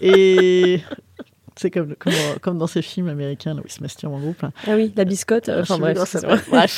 [0.01, 0.81] Et
[1.63, 4.43] c'est comme, comme, dans- comme dans ces films américains où ils se masturbent en groupe.
[4.67, 5.49] Ah oui, la biscotte.
[5.49, 6.09] Euh, Enfin sais plus bref,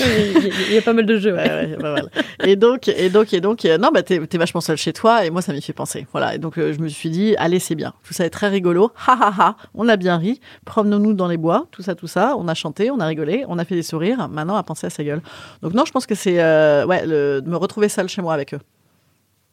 [0.00, 1.34] il, y a, il y a pas mal de jeux.
[1.34, 1.42] Ouais.
[1.50, 1.96] Ouais, ouais, bah.
[2.44, 5.24] Et donc, et donc, et donc, euh, non, bah, t'es, t'es vachement seul chez toi,
[5.24, 6.06] et moi, ça m'y fait penser.
[6.12, 6.34] Voilà.
[6.34, 7.92] Et donc, euh, je me suis dit, allez, c'est bien.
[8.04, 8.92] Tout ça est très rigolo.
[9.06, 9.56] Ha, ha, ha.
[9.74, 10.40] On a bien ri.
[10.64, 11.66] Promenons-nous dans les bois.
[11.70, 12.34] Tout ça, tout ça.
[12.38, 14.28] On a chanté, on a rigolé, on a fait des sourires.
[14.28, 15.22] Maintenant, à penser à sa gueule.
[15.62, 18.54] Donc, non, je pense que c'est, ouais, le- de me retrouver seule chez moi avec
[18.54, 18.60] eux.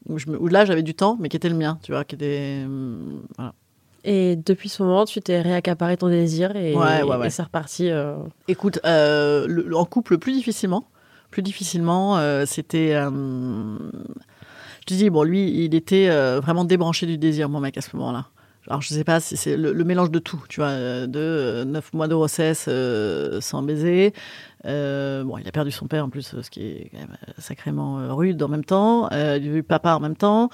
[0.09, 2.03] Où, je me- où là, j'avais du temps, mais qui était le mien, tu vois,
[2.03, 3.53] qui était, hum, voilà.
[4.03, 7.27] Et depuis ce moment, tu t'es réaccaparé ton désir et, Ouais, ouais, ouais.
[7.27, 7.89] et c'est reparti.
[7.89, 8.15] euh,
[8.47, 10.87] Écoute, euh, le- en couple, plus difficilement.
[11.29, 12.93] Plus difficilement, euh, c'était.
[12.93, 17.95] je te dis, bon, lui, il était vraiment débranché du désir, mon mec, à ce
[17.95, 18.27] moment-là.
[18.67, 20.75] Alors, je sais pas si c'est le, le mélange de tout, tu vois,
[21.07, 22.69] de neuf mois de grossesse
[23.39, 24.13] sans baiser.
[24.63, 28.41] Bon, il a perdu son père en plus, ce qui est quand même sacrément rude
[28.43, 29.09] en même temps.
[29.11, 30.49] Il a eu papa en même temps.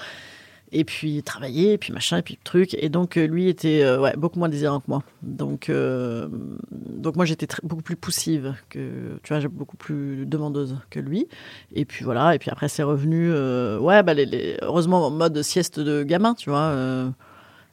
[0.72, 2.76] Et puis travailler, et puis machin, et puis truc.
[2.80, 5.04] Et donc, euh, lui était euh, beaucoup moins désirant que moi.
[5.22, 6.28] Donc, euh,
[6.72, 11.28] donc moi, j'étais beaucoup plus poussive que, tu vois, beaucoup plus demandeuse que lui.
[11.74, 14.14] Et puis voilà, et puis après, c'est revenu, ouais, bah,
[14.62, 17.14] heureusement, en mode sieste de gamin, tu vois.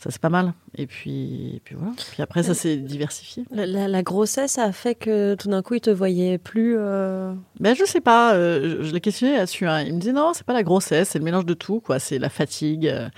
[0.01, 0.53] Euh, ça, c'est pas mal.
[0.77, 1.93] Et puis, et puis voilà.
[2.13, 3.45] Puis après, ça s'est diversifié.
[3.51, 6.77] La, la- la grossesse a fait que tout d'un coup, il te voyait plus.
[6.79, 9.67] euh, Ben, je sais pas, euh, je, je l'ai questionné là-dessus.
[9.67, 9.83] hein.
[9.83, 11.99] Il me disait non, c'est pas la grossesse, c'est le mélange de tout, quoi.
[11.99, 12.87] C'est la fatigue.
[12.89, 13.09] euh,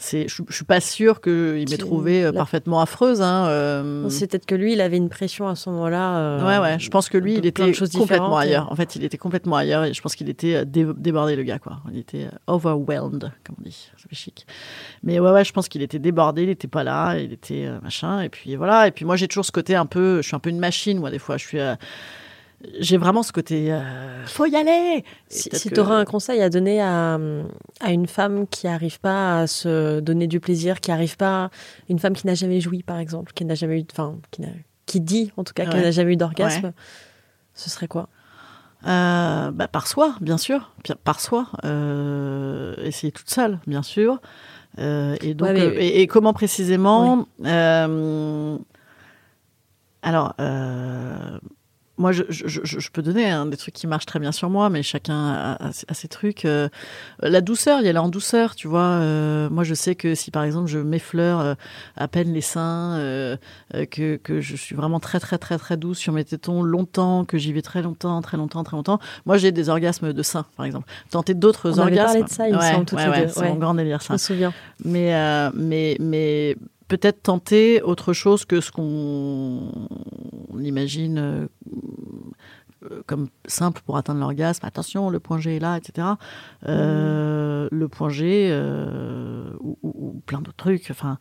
[0.00, 3.20] c'est, je, je suis pas sûre qu'il m'ait C'est trouvé euh, la- parfaitement affreuse.
[3.20, 4.08] Hein, euh.
[4.08, 6.16] C'est peut-être que lui, il avait une pression à ce moment-là.
[6.18, 6.78] euh, Ouais, ouais.
[6.78, 8.70] Je pense que lui, il était complètement et- ailleurs.
[8.70, 11.58] En fait, il était complètement ailleurs et je pense qu'il était dé- débordé, le gars,
[11.58, 11.78] quoi.
[11.92, 13.90] Il était overwhelmed, comme on dit.
[13.96, 14.46] Ça fait chic.
[15.02, 18.20] Mais ouais, ouais, je pense qu'il était débordé, il était pas là, il était machin.
[18.20, 18.86] Et puis voilà.
[18.86, 21.00] Et puis moi, j'ai toujours ce côté un peu, je suis un peu une machine,
[21.00, 21.36] moi, des fois.
[21.38, 21.58] Je suis.
[21.58, 21.74] euh,
[22.80, 25.04] j'ai vraiment ce côté, euh, faut y aller.
[25.28, 27.18] Si, si que- tu aurais un conseil à donner à,
[27.80, 31.50] à une femme qui n'arrive pas à se donner du plaisir, qui arrive pas,
[31.88, 34.42] une femme qui n'a jamais joui par exemple, qui n'a jamais eu, enfin, qui,
[34.86, 36.72] qui dit en tout cas qu'elle n'a jamais eu d'orgasme,
[37.54, 38.08] ce serait quoi?
[38.86, 40.72] Euh, bah, par soi, bien sûr,
[41.04, 41.48] par soi.
[41.64, 44.20] Euh, essayer toute seule, bien sûr.
[44.78, 48.56] Euh, et donc, Ouais, mais- euh, et, et comment précisément euh,
[50.02, 51.38] Alors, euh,
[51.98, 54.48] moi, je, je, je, je peux donner hein, des trucs qui marchent très bien sur
[54.50, 56.44] moi, mais chacun a, a- a ses trucs.
[56.44, 56.68] euh,
[57.20, 58.80] la douceur, y aller en douceur, tu vois.
[58.82, 61.54] euh, moi, je sais que si, par exemple, je m'effleure euh,
[61.96, 62.98] à peine les seins,
[63.90, 67.36] que, que je suis vraiment très, très, très, très douce sur mes tétons longtemps, que
[67.38, 68.98] j'y vais très longtemps, très longtemps, très longtemps.
[69.26, 70.88] Moi, j'ai des orgasmes de seins, par exemple.
[71.10, 72.04] Tenter d'autres On avait orgasmes.
[72.06, 73.74] parlé de ça, il me ouais, semble, toutes ouais, les ouais, deux, C'est mon grand
[73.74, 74.52] délire, Je ça me souviens.
[74.84, 76.56] mais, mais, mais
[76.88, 79.88] peut-être tenter autre chose que ce qu'on
[80.52, 81.46] on imagine euh,
[82.90, 84.64] euh, comme simple pour atteindre l'orgasme.
[84.66, 86.06] Attention, le point G est là, etc.
[86.66, 90.90] Euh, Le point G euh, ou, ou- ou plein d'autres trucs.
[90.90, 91.18] Enfin,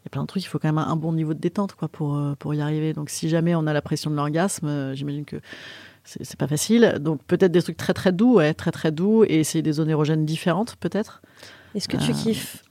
[0.00, 0.42] il y a plein de trucs.
[0.44, 2.92] Il faut quand même un bon niveau de détente quoi, pour, pour y arriver.
[2.92, 5.36] Donc, si jamais on a la pression de l'orgasme, j'imagine que
[6.04, 6.96] c'est c'est pas facile.
[7.00, 9.90] Donc, peut-être des trucs très très doux, ouais, très très doux, et essayer des zones
[9.90, 11.22] érogènes différentes, peut-être.
[11.74, 12.14] Est-ce que tu Euh.
[12.14, 12.62] kiffes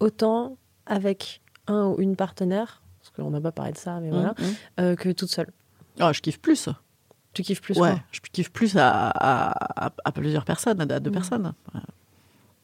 [0.00, 0.56] autant
[0.86, 4.46] avec un ou une partenaire, parce qu'on n'a pas parlé de ça, mais voilà, Mhm.
[4.80, 5.50] euh, que toute seule
[6.00, 6.68] Ah, je kiffe plus.
[7.32, 10.86] Tu kiffes plus ouais, quoi je kiffe plus à, à, à- à plusieurs personnes, à
[11.00, 11.14] deux Mhm.
[11.14, 11.52] personnes.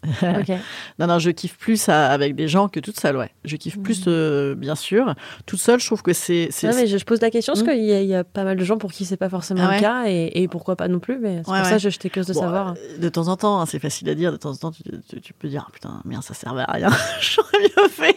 [0.98, 3.30] Non, non, je kiffe plus à- avec des gens que toute seule, ouais.
[3.44, 5.14] Je kiffe plus, euh, bien sûr.
[5.46, 6.48] Toute seule, je trouve que c'est.
[6.62, 7.70] Ouais, mais je, je pose la question parce Mm.
[7.70, 9.66] qu'il y, a- il y a pas mal de gens pour qui c'est pas forcément
[9.68, 11.18] Ah le cas et, et pourquoi pas non plus.
[11.18, 12.68] Mais c'est Ouais, pour ça que je- j'étais curieuse de Bon, savoir.
[12.70, 14.32] euh, De temps en temps, hein, c'est facile à dire.
[14.32, 16.72] De temps en temps, tu, tu- tu peux dire ah, putain, merde, ça servait à
[16.72, 16.88] rien.
[17.20, 18.16] J'aurais mieux fait.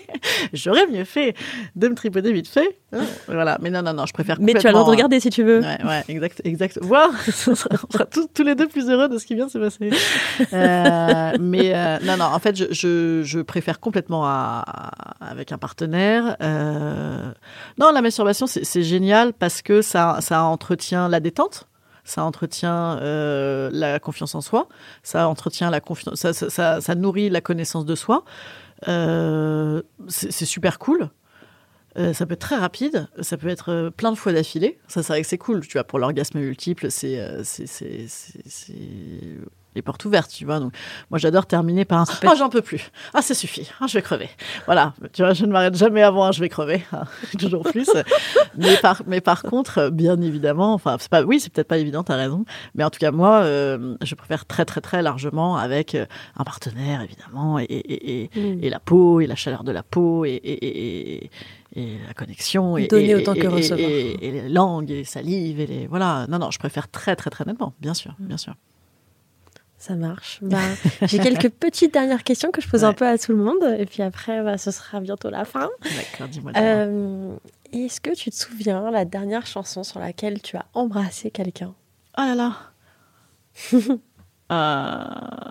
[0.53, 1.36] J'aurais mieux fait
[1.75, 2.79] de me tripoter vite fait.
[3.27, 3.57] Voilà.
[3.61, 4.38] Mais non, non, non, je préfère.
[4.39, 5.59] Mais tu as le droit de complètement- regarder si tu veux.
[5.61, 6.79] Ouais, ouais, exact, exact.
[6.81, 7.09] Voir,
[7.47, 9.89] on sera tous, tous les deux plus heureux de ce qui vient de se passer.
[10.53, 14.26] Euh, mais euh, non, non, en fait, je, préfère complètement
[15.19, 16.38] avec un partenaire.
[16.41, 17.32] Euh,
[17.78, 21.67] non, la masturbation, c'est génial parce que ça, entretient la détente.
[22.05, 24.67] Ça entretient euh, la confiance en soi,
[25.03, 28.26] ça entretient la confiance, ça, nourrit la connaissance de soi.
[28.86, 31.09] C'est super cool.
[31.95, 34.80] Ça peut être très rapide, ça peut être plein de fois d'affilée.
[34.88, 35.65] Ça, c'est vrai que c'est cool.
[35.65, 37.19] Tu vois, pour l'orgasme multiple, c'est
[39.76, 40.59] les portes ouvertes, tu vois.
[40.59, 40.74] Donc,
[41.09, 42.91] moi, j'adore terminer par un Ah, j'en peux plus.
[43.13, 43.69] Ah, ça suffit.
[43.80, 44.30] Ah, je vais crever.
[44.65, 44.93] Voilà.
[45.13, 46.84] Tu vois, je ne m'arrête jamais avant un je vais crever.
[46.91, 47.03] Ah,
[47.39, 47.89] toujours plus.
[48.57, 52.03] mais, par, mais par contre, bien évidemment, enfin, c'est pas, oui, c'est peut-être pas évident,
[52.03, 52.45] t'as raison.
[52.76, 56.05] Mais en tout cas, moi, euh, je préfère très, très, très largement avec euh,
[56.38, 58.63] un partenaire, évidemment, et, et, et, Mm.
[58.63, 61.30] et la peau, et la chaleur de la peau, et,
[61.76, 62.78] la connexion.
[62.78, 63.80] Et, Donner et- autant et- que recevoir.
[63.89, 65.88] Et, et les langues, et les salives, et les.
[65.88, 66.26] Voilà.
[66.30, 68.53] Non, non, je préfère très, très, très nettement, bien sûr, bien sûr.
[69.86, 70.39] Ça marche.
[70.41, 70.59] Bah,
[71.01, 73.75] J'ai quelques petites dernières questions que je pose un peu à tout le monde.
[73.77, 75.69] Et puis après, bah, ce sera bientôt la fin.
[75.84, 76.53] D'accord, dis-moi.
[76.55, 77.36] Euh,
[77.73, 81.73] Est-ce que tu te souviens la dernière chanson sur laquelle tu as embrassé quelqu'un?
[82.17, 82.53] Oh là là.
[84.51, 84.55] Euh,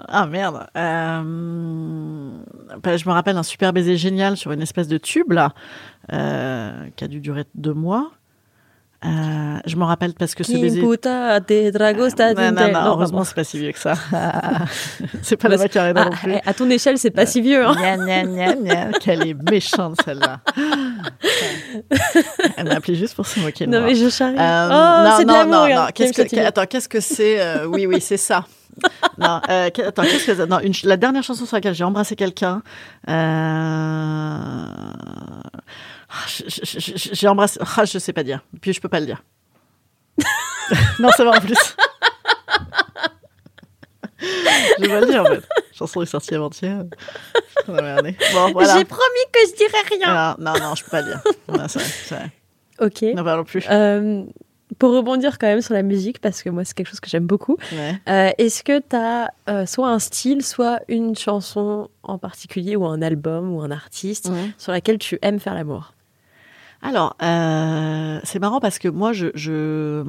[0.08, 0.66] Ah merde.
[0.76, 2.30] Euh,
[2.82, 5.54] bah, je me rappelle un super baiser génial sur une espèce de tube là,
[6.08, 8.12] qui a dû durer deux mois.
[9.04, 10.80] Euh, je me rappelle parce que ce baiser.
[12.14, 13.94] Ta non, non, non, Non, heureusement, c'est pas si vieux que ça.
[15.22, 16.34] c'est pas la Macarena Ah, non plus.
[16.46, 17.66] à ton échelle, c'est pas si vieux.
[17.66, 17.74] hein.
[19.00, 20.40] Quelle est méchante celle-là.
[22.56, 23.88] Elle m'a appelé juste pour se moquer de Non, moi.
[23.88, 24.36] mais je charrie.
[24.38, 25.86] Euh, oh, non, non, non, non.
[25.94, 28.44] Qu'est-ce que, attends, qu'est-ce que c'est euh, Oui, oui, c'est ça.
[29.18, 32.62] non, euh, attends, qu'est-ce que non, une La dernière chanson sur laquelle j'ai embrassé quelqu'un.
[33.08, 34.66] Euh...
[36.12, 37.58] ah, J'ai embrassé.
[37.76, 38.44] Ah, je sais pas dire.
[38.60, 39.22] Puis je peux pas le dire.
[40.98, 41.56] non, ça va en plus.
[44.20, 45.40] je vais pas le dire en fait.
[45.40, 46.84] La chanson est sortie avant-hier.
[47.66, 48.76] Bon, voilà.
[48.76, 50.36] J'ai promis que je dirais rien.
[50.38, 51.22] Non, non, non, je peux pas le dire.
[51.48, 52.30] Non, c'est vrai, c'est vrai.
[52.80, 53.24] Ok.
[53.24, 53.64] Parlons plus.
[53.70, 54.24] Euh,
[54.78, 57.26] pour rebondir quand même sur la musique, parce que moi, c'est quelque chose que j'aime
[57.26, 57.56] beaucoup.
[57.72, 58.00] Ouais.
[58.08, 63.00] Euh, Est-ce que tu as soit un style, soit une chanson en particulier, ou un
[63.00, 65.94] album, ou un artiste, sur laquelle tu aimes faire l'amour?
[66.82, 70.02] Alors, euh, c'est marrant parce que moi, je, je,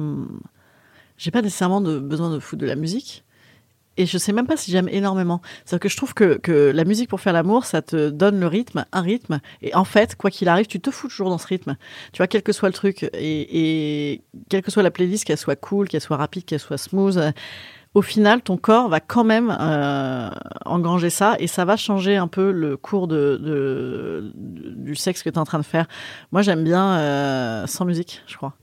[1.16, 3.24] j'ai pas nécessairement de besoin de foutre de la musique.
[3.96, 5.40] Et je sais même pas si j'aime énormément.
[5.64, 8.48] C'est-à-dire que je trouve que, que la musique pour faire l'amour, ça te donne le
[8.48, 9.40] rythme, un rythme.
[9.62, 11.76] Et en fait, quoi qu'il arrive, tu te fous toujours dans ce rythme.
[12.12, 15.38] Tu vois, quel que soit le truc, et, et quelle que soit la playlist, qu'elle
[15.38, 17.32] soit cool, qu'elle soit rapide, qu'elle soit smooth,
[17.94, 20.28] au final, ton corps va quand même euh,
[20.66, 25.30] engranger ça et ça va changer un peu le cours de, de- du sexe que
[25.30, 25.86] tu es en train de faire.
[26.32, 28.54] Moi, j'aime bien euh, sans musique, je crois.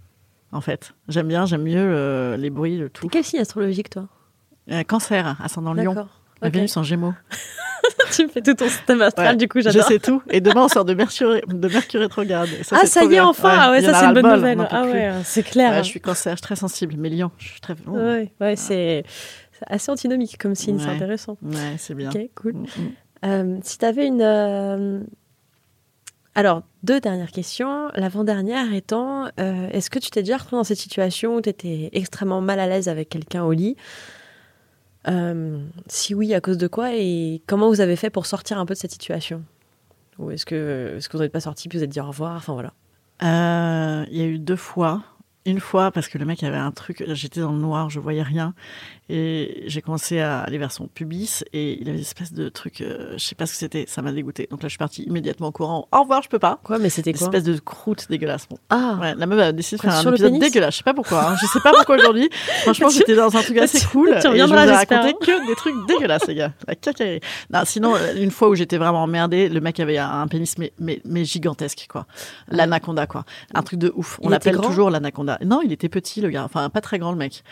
[0.52, 3.08] En fait, j'aime bien, j'aime mieux euh, les bruits, le tout.
[3.08, 4.08] Quel signe astrologique, toi?
[4.88, 5.94] Cancer, ascendant Lion.
[5.94, 6.10] D'accord.
[6.42, 6.54] Ma Ok.
[6.54, 7.14] Vénus en Gémeaux.
[8.12, 9.88] tu me fais tout ton système astral, Ouais, du coup, Je j'adore.
[9.88, 10.22] sais tout.
[10.30, 12.50] Et demain, on sort de Mercure, de Mercure rétrograde.
[12.72, 13.26] Ah, c'est ça y est, bien.
[13.26, 14.68] enfin Ah ouais, ça, c'est une bonne nouvelle.
[14.70, 15.72] Ah ouais, c'est clair.
[15.72, 16.96] Ouais, je suis cancer, je suis très sensible.
[16.98, 17.76] Mais Lion, je suis très.
[17.88, 17.92] Oh.
[17.92, 19.04] Ouais, ouais, c'est
[19.54, 20.96] c'est assez antinomique comme signe, c'est Ouais.
[20.96, 21.38] intéressant.
[21.44, 22.10] Ouais, c'est bien.
[22.10, 22.54] Ok, cool.
[22.54, 22.92] Mm, mm.
[23.26, 24.22] Euh, si tu avais une.
[24.22, 25.00] euh,
[26.34, 27.89] Alors, deux dernières questions.
[27.96, 31.89] L'avant-dernière étant euh, est-ce que tu t'es déjà retrouvé dans cette situation où tu étais
[31.94, 33.76] extrêmement mal à l'aise avec quelqu'un au lit?
[35.08, 38.66] Euh, Si oui, à cause de quoi Et comment vous avez fait pour sortir un
[38.66, 39.43] peu de cette situation?
[40.20, 42.36] Ou est-ce que, vous n'êtes pas sorti puis vous êtes dit au revoir?
[42.36, 42.74] Enfin voilà.
[43.24, 45.04] Euh, Il y a eu deux fois.
[45.46, 48.22] Une fois, parce que le mec avait un truc, j'étais dans le noir, je voyais
[48.22, 48.54] rien.
[49.10, 52.80] Et j'ai commencé à aller vers son pubis et il avait une espèce de truc,
[52.82, 54.48] euh, je sais pas ce que c'était, ça m'a dégoûté.
[54.52, 55.88] Donc là, je suis partie immédiatement au courant.
[55.92, 56.60] Au revoir, je peux pas.
[56.64, 58.48] Quoi Mais c'était Une quoi espèce de croûte dégueulasse.
[58.48, 58.58] Bon.
[58.70, 60.76] Ah Ouais, la meuf a décidé de faire un épisode dégueulasse.
[60.76, 61.32] Je sais pas pourquoi.
[61.32, 61.36] hein.
[61.42, 62.30] Je sais pas pourquoi aujourd'hui.
[62.62, 64.10] Franchement, j'étais dans un truc assez cool.
[64.12, 65.26] tu et je vous reviendras, ai raconté hein.
[65.26, 66.54] que des trucs dégueulasses, les gars.
[66.68, 67.20] La cacaillerie.
[67.52, 70.72] Non, sinon, euh, une fois où j'étais vraiment emmerdée, le mec avait un, pénis, mais,
[70.80, 72.06] mais, mais gigantesque, quoi.
[72.50, 73.26] L'anaconda, quoi.
[73.56, 74.20] Un truc de ouf.
[74.22, 75.31] On l'appelle toujours l'anaconda.
[75.44, 76.44] Non, il était petit, le gars.
[76.44, 77.44] Enfin, pas très grand, le mec.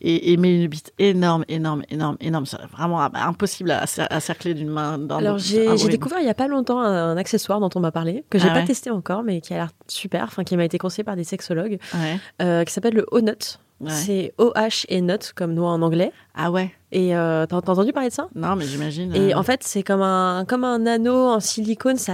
[0.00, 2.46] Et, et mais une bite énorme, énorme, énorme, énorme.
[2.46, 5.44] C'est vraiment ah, bah, impossible à, cer- à cercler d'une main dans Alors l'autre.
[5.44, 8.24] j'ai Ah, découvert il y a pas longtemps un, un accessoire dont on m'a parlé
[8.30, 10.64] que j'ai Ah pas ouais testé encore mais qui a l'air super, enfin qui m'a
[10.64, 13.58] été conseillé par des sexologues, Ouais, euh, qui s'appelle le O-Nut.
[13.80, 13.90] ouais.
[13.90, 16.12] C'est O-H et Nut comme noix en anglais.
[16.34, 16.72] Ah ouais.
[16.90, 18.28] Et euh, t'as entendu parler de ça?
[18.34, 19.14] Non, mais j'imagine.
[19.14, 22.12] Et euh, en fait, c'est comme un, comme un anneau en silicone, c'est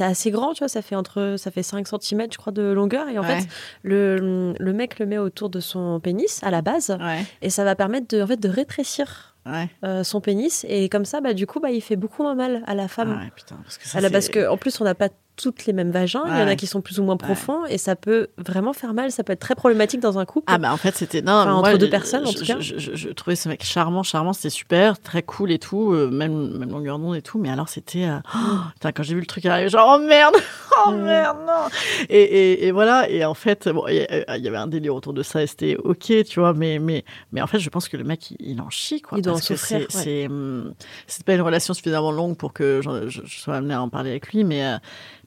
[0.00, 3.08] assez, grand, tu vois, ça fait entre, ça fait 5 cm, je crois, de longueur.
[3.08, 3.48] Et en ouais, fait,
[3.82, 7.64] le, le mec le met autour de son pénis, à la base, ouais, et ça
[7.64, 9.68] va permettre de, en fait, de rétrécir ouais.
[9.84, 10.64] euh, son pénis.
[10.68, 13.16] Et comme ça, bah, du coup, bah, il fait beaucoup moins mal à la femme.
[13.20, 15.08] Ah ouais, putain, parce que ça, À la- c'est- parce qu'en plus, on n'a pas
[15.42, 16.22] toutes les mêmes vagins.
[16.26, 18.94] Il y en a qui sont plus ou moins profonds et ça peut vraiment faire
[18.94, 19.10] mal.
[19.10, 20.46] Ça peut être très problématique dans un couple.
[20.52, 22.44] Ah bah en fait c'était non Enfin, moi, entre deux je- personnes, en je, tout
[22.44, 22.56] cas.
[22.60, 26.70] Je, trouvais ce mec charmant charmant c'était super très cool et tout euh, même même
[26.70, 29.68] longueur d'onde et tout mais alors c'était euh, oh, quand j'ai vu le truc arriver
[29.68, 30.34] genre oh merde
[30.86, 31.02] oh Mm.
[31.02, 31.68] merde non
[32.08, 34.66] et, et, et voilà et en fait bon il y, a- il y avait un
[34.66, 37.68] délire autour de ça et c'était ok tu vois mais mais mais en fait je
[37.70, 40.72] pense que le mec il, il en chie quoi Il doit en souffrir, c'est ouais.
[41.06, 44.32] c'est pas une relation suffisamment longue pour que je sois amenée à en parler avec
[44.32, 44.76] lui mais euh,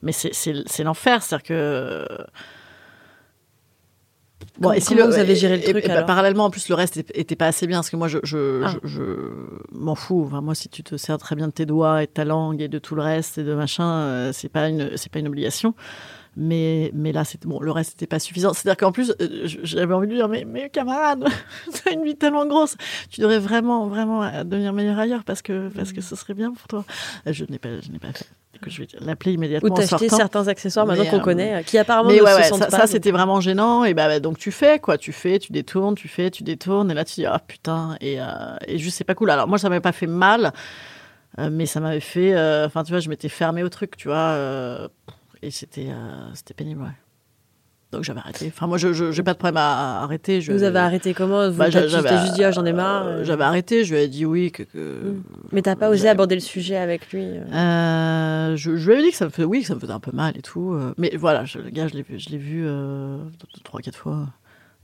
[0.06, 2.06] mais c'est l'enfer c'est à dire que
[4.60, 6.74] Comment- et si le- vous avez géré le truc, et bah, Parallèlement, en plus, le
[6.74, 8.72] reste était- était pas assez bien parce que moi, je, je, Ah.
[8.84, 9.02] je, je
[9.72, 10.24] m'en fous.
[10.26, 12.62] Enfin, moi, si tu te sers très bien de tes doigts et de ta langue
[12.62, 15.28] et de tout le reste et de machin, euh, c'est pas une, c'est pas une
[15.28, 15.74] obligation.
[16.36, 17.60] Mais, mais là, c'était bon.
[17.60, 18.52] Le reste n'était pas suffisant.
[18.52, 21.24] C'est-à-dire qu'en plus, euh, j'avais envie de lui dire, mais, mais camarade,
[21.84, 22.76] t'as une vie tellement grosse,
[23.10, 26.68] tu devrais vraiment, vraiment devenir meilleur ailleurs parce que, parce que ce serait bien pour
[26.68, 26.84] toi.
[27.26, 28.26] Euh, Je n'ai pas, je n'ai pas fait.
[28.60, 32.08] Que je vais l'appeler immédiatement Ou t'acheter certains accessoires maintenant qu'on euh, connaît, qui apparemment
[32.08, 32.70] Mais ne ouais, se ouais, sentent ça, pas.
[32.70, 33.84] ça, donc- c'était vraiment gênant.
[33.84, 36.90] Et bah, bah, donc tu fais quoi, tu fais, tu détournes, tu fais, tu détournes,
[36.90, 38.24] et là tu dis ah putain, et, euh,
[38.66, 39.28] et juste c'est pas cool.
[39.28, 40.52] Alors moi ça m'avait pas fait mal,
[41.38, 42.32] euh, mais ça m'avait fait,
[42.64, 44.88] enfin tu vois, je m'étais fermée au truc, tu vois,
[45.42, 46.82] et c'était euh, c'était pénible.
[46.82, 46.88] Ouais.
[47.92, 48.46] Donc j'avais arrêté.
[48.54, 50.40] Enfin moi je j'ai pas de problème à, arrêter.
[50.40, 51.48] Je, Vous avez arrêté comment?
[51.48, 51.86] Vous Bah, juste
[52.34, 53.06] dit ah, j'en ai marre.
[53.06, 53.24] euh, euh.
[53.24, 53.84] J'avais arrêté.
[53.84, 54.64] Je lui ai dit oui que.
[54.64, 54.76] que-
[55.12, 55.22] Mm.
[55.52, 57.22] Mais t'as pas osé aborder le sujet avec lui.
[57.24, 58.56] euh?
[58.56, 60.00] Je, je lui avais dit que ça me fait, oui, que ça me faisait un
[60.00, 60.76] peu mal et tout.
[60.98, 63.18] mais voilà, je, le gars, je l'ai vu, je l'ai vu euh,
[63.64, 64.26] trois, quatre fois.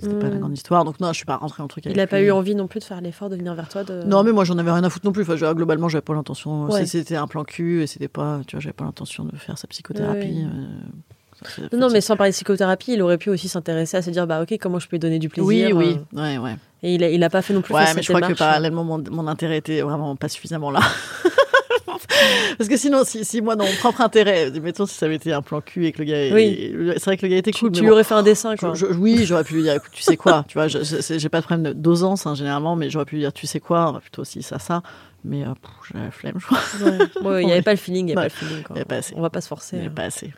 [0.03, 0.41] C'était pas la Mm.
[0.41, 0.85] grande histoire.
[0.85, 1.85] Donc non, je suis pas rentrée en truc.
[1.87, 2.27] Il avec a pas lui.
[2.27, 3.85] eu envie non plus de faire l'effort de venir vers toi.
[3.85, 4.03] De...
[4.05, 5.23] Non, mais moi, j'en avais rien à foutre non plus.
[5.23, 6.65] Enfin, je- globalement, j'avais pas l'intention.
[6.67, 6.85] Ouais.
[6.87, 9.67] C'était un plan cul et c'était pas, tu vois, j'avais pas l'intention de faire sa
[9.69, 10.19] psychothérapie.
[10.29, 10.45] Ouais.
[10.45, 14.11] euh, Non, non, mais sans parler de psychothérapie, il aurait pu aussi s'intéresser à se
[14.11, 16.57] dire bah ok, comment je peux lui donner du plaisir Oui, oui, euh, ouais, ouais.
[16.85, 18.85] Et il a, il a pas fait non plus Ouais, mais je crois que parallèlement,
[18.85, 20.81] mon, mon intérêt était vraiment pas suffisamment là.
[22.59, 25.33] Parce que sinon, si, si moi, dans mon propre intérêt, mettons si ça avait été
[25.33, 26.72] un plan cul et que le gars, Oui.
[26.95, 28.22] c'est vrai que le gars était Tu, cool, tu mais lui bon, aurais fait un
[28.22, 28.74] dessin quoi.
[28.74, 31.41] je- je- oui, j'aurais pu lui dire, écoute, tu sais quoi, tu vois, j'ai pas
[31.41, 34.01] de problème d'osance hein, généralement, mais j'aurais pu lui dire, tu sais quoi, on va
[34.01, 34.83] plutôt aussi ça, ça.
[35.24, 35.55] Mais euh,
[35.93, 36.59] j'avais la flemme, je crois.
[36.83, 37.28] Ouais.
[37.28, 38.22] Ouais, il n'y avait pas le feeling, il n'y Ouais.
[38.22, 38.62] avait pas le feeling.
[38.64, 38.74] quoi.
[38.74, 39.14] Il y avait pas assez.
[39.16, 39.76] On va pas se forcer.
[39.76, 39.93] Mais hein.
[39.95, 40.33] pas assez.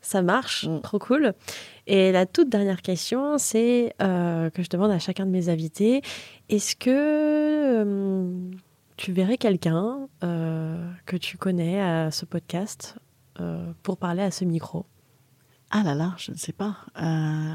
[0.00, 0.80] Ça marche, Mm.
[0.80, 1.32] trop cool.
[1.86, 6.02] Et la toute dernière question, c'est euh, que je demande à chacun de mes invités
[6.48, 8.24] est-ce que euh,
[8.96, 12.96] tu verrais quelqu'un euh, que tu connais à ce podcast
[13.40, 14.86] euh, pour parler à ce micro
[15.70, 16.76] Ah là là, je ne sais pas.
[17.00, 17.54] Euh,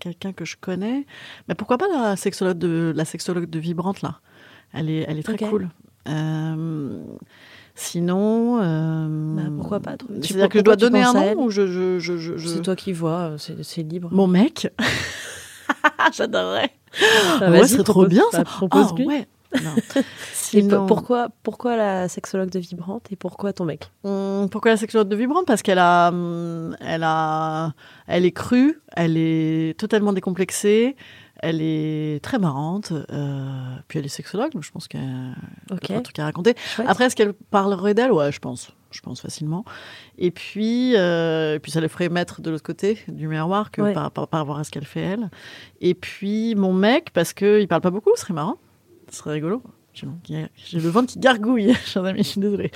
[0.00, 1.06] Quelqu'un que je connais.
[1.48, 4.20] Mais pourquoi pas la sexologue de, la sexologue de Vibrante, là?
[4.72, 5.68] Elle est, elle est très cool.
[7.74, 8.58] Sinon.
[8.62, 11.66] euh, Bah, pourquoi pas, C'est-à-dire que je dois donner un nom ou je.
[11.66, 14.08] je, je, je- C'est toi qui vois, c'est c'est libre.
[14.12, 14.72] Mon mec?
[16.12, 16.70] J'adorerais.
[17.00, 18.44] Ah, ouais, vas-y, ce serait trop propose- bien ça.
[18.44, 18.50] bah.
[18.70, 19.26] Ah, ouais.
[19.64, 19.74] Non.
[20.32, 23.90] Sinon- pourquoi, pourquoi la sexologue de Vibrante et pourquoi ton mec?
[24.04, 25.46] Hum, Pourquoi la sexologue de Vibrante?
[25.46, 27.72] Parce qu'elle a, hum, elle a,
[28.06, 30.96] elle est crue, elle est totalement décomplexée,
[31.40, 36.00] elle est très marrante, euh, puis elle est sexologue, donc je pense qu'elle a un
[36.02, 36.54] truc à raconter.
[36.74, 36.86] Chouette.
[36.88, 38.12] Après, est-ce qu'elle parlerait d'elle?
[38.12, 38.70] Ouais, je pense.
[38.92, 39.64] Je pense facilement.
[40.16, 43.82] Et puis, euh, et puis ça le ferait mettre de l'autre côté du miroir que
[43.82, 43.92] Ouais.
[43.92, 45.28] par, par, par rapport à ce qu'elle fait elle.
[45.82, 48.54] Et puis mon mec, parce qu'il parle pas beaucoup, ce serait marrant.
[49.16, 49.62] Ce serait rigolo.
[49.94, 52.70] J'ai le ventre qui gargouille, chers amis, je suis désolée.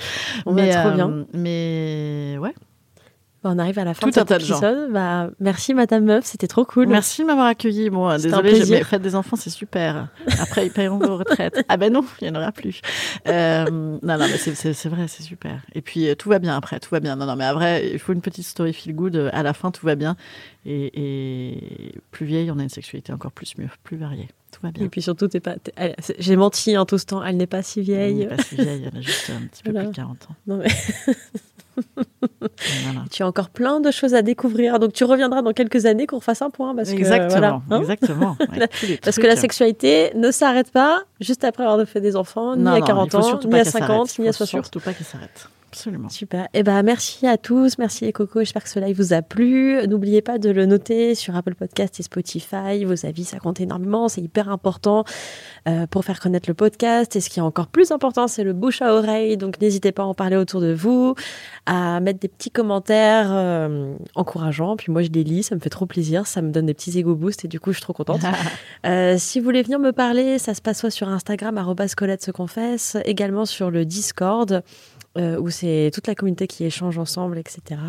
[0.47, 1.27] On va trop bien.
[1.33, 2.55] Mais ouais,
[3.43, 4.91] on arrive à la fin de cet épisode.
[4.91, 6.87] Bah, merci Madame Meuf, c'était trop cool.
[6.87, 7.91] Merci de m'avoir accueilli.
[7.91, 10.07] Bon, désolé, j'ai fait des enfants, c'est super.
[10.39, 11.63] Après, ils paieront vos retraites.
[11.69, 12.81] Ah ben non, il n'y en aura plus.
[13.27, 15.61] Euh, non, non, mais c'est vrai, c'est super.
[15.75, 17.15] Et puis, euh, tout va bien après, tout va bien.
[17.17, 19.15] Non, non, mais après, il faut une petite story feel good.
[19.15, 20.15] Euh, à la fin, tout va bien.
[20.65, 24.29] Et, plus vieille, on a une sexualité encore plus mieux, plus variée.
[24.61, 24.85] Tout va bien.
[24.85, 25.55] Et puis surtout, pas.
[26.19, 27.23] J'ai menti en tout ce temps.
[27.23, 28.21] Elle n'est pas si vieille.
[28.21, 28.89] Elle n'est pas si vieille.
[28.91, 30.35] Elle a juste un petit peu plus de 40 ans.
[30.47, 30.67] Non mais.
[33.11, 34.77] Tu as encore plein de choses à découvrir.
[34.77, 36.75] Donc tu reviendras dans quelques années qu'on fasse un point.
[36.75, 37.61] Parce exactement.
[37.67, 38.37] Que, hein exactement.
[39.01, 42.81] parce que la sexualité ne s'arrête pas juste après avoir fait des enfants, ni à
[42.81, 44.65] 40 ans, ni à 50, ni à 60.
[44.65, 45.47] Surtout pas qu'elle s'arrête.
[45.71, 46.09] Absolument.
[46.09, 46.49] Super.
[46.53, 47.77] Eh ben, merci à tous.
[47.77, 48.41] Merci les cocos.
[48.41, 49.79] J'espère que ce live vous a plu.
[49.87, 52.83] N'oubliez pas de le noter sur Apple Podcast et Spotify.
[52.83, 54.09] Vos avis, ça compte énormément.
[54.09, 55.05] C'est hyper important
[55.69, 57.15] euh, pour faire connaître le podcast.
[57.15, 59.37] Et ce qui est encore plus important, c'est le bouche à oreille.
[59.37, 61.15] Donc, n'hésitez pas à en parler autour de vous,
[61.65, 64.75] à mettre des petits commentaires euh, encourageants.
[64.75, 65.43] Puis moi, je les lis.
[65.43, 66.27] Ça me fait trop plaisir.
[66.27, 67.45] Ça me donne des petits ego boosts.
[67.45, 68.19] Et du coup, je suis trop contente.
[68.85, 71.57] euh, si vous voulez venir me parler, ça se passe soit sur Instagram,
[71.95, 74.63] Colette se confesse, également sur le Discord.
[75.17, 77.81] Euh, où c'est toute la communauté qui échange ensemble, etc.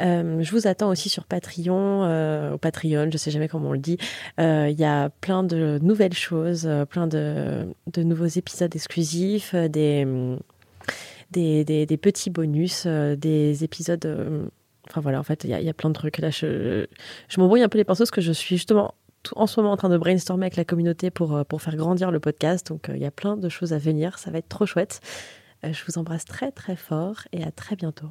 [0.00, 3.72] Euh, je vous attends aussi sur Patreon, euh, au Patreon, je sais jamais comment on
[3.72, 3.98] le dit.
[4.38, 7.66] Il y a plein de nouvelles choses, plein de,
[7.96, 10.06] nouveaux épisodes exclusifs, des,
[11.32, 14.48] petits bonus, des épisodes.
[14.88, 16.18] Enfin voilà, en fait, il y, a plein de trucs.
[16.18, 16.86] Là, je,
[17.36, 18.94] m'embrouille un peu les pinceaux parce que je suis justement
[19.34, 22.68] en ce moment en train de brainstormer avec la communauté pour faire grandir le podcast.
[22.68, 24.20] Donc, il y a plein de choses à venir.
[24.20, 25.00] Ça va être trop chouette.
[25.64, 28.10] Euh, je vous embrasse très très fort et à très bientôt.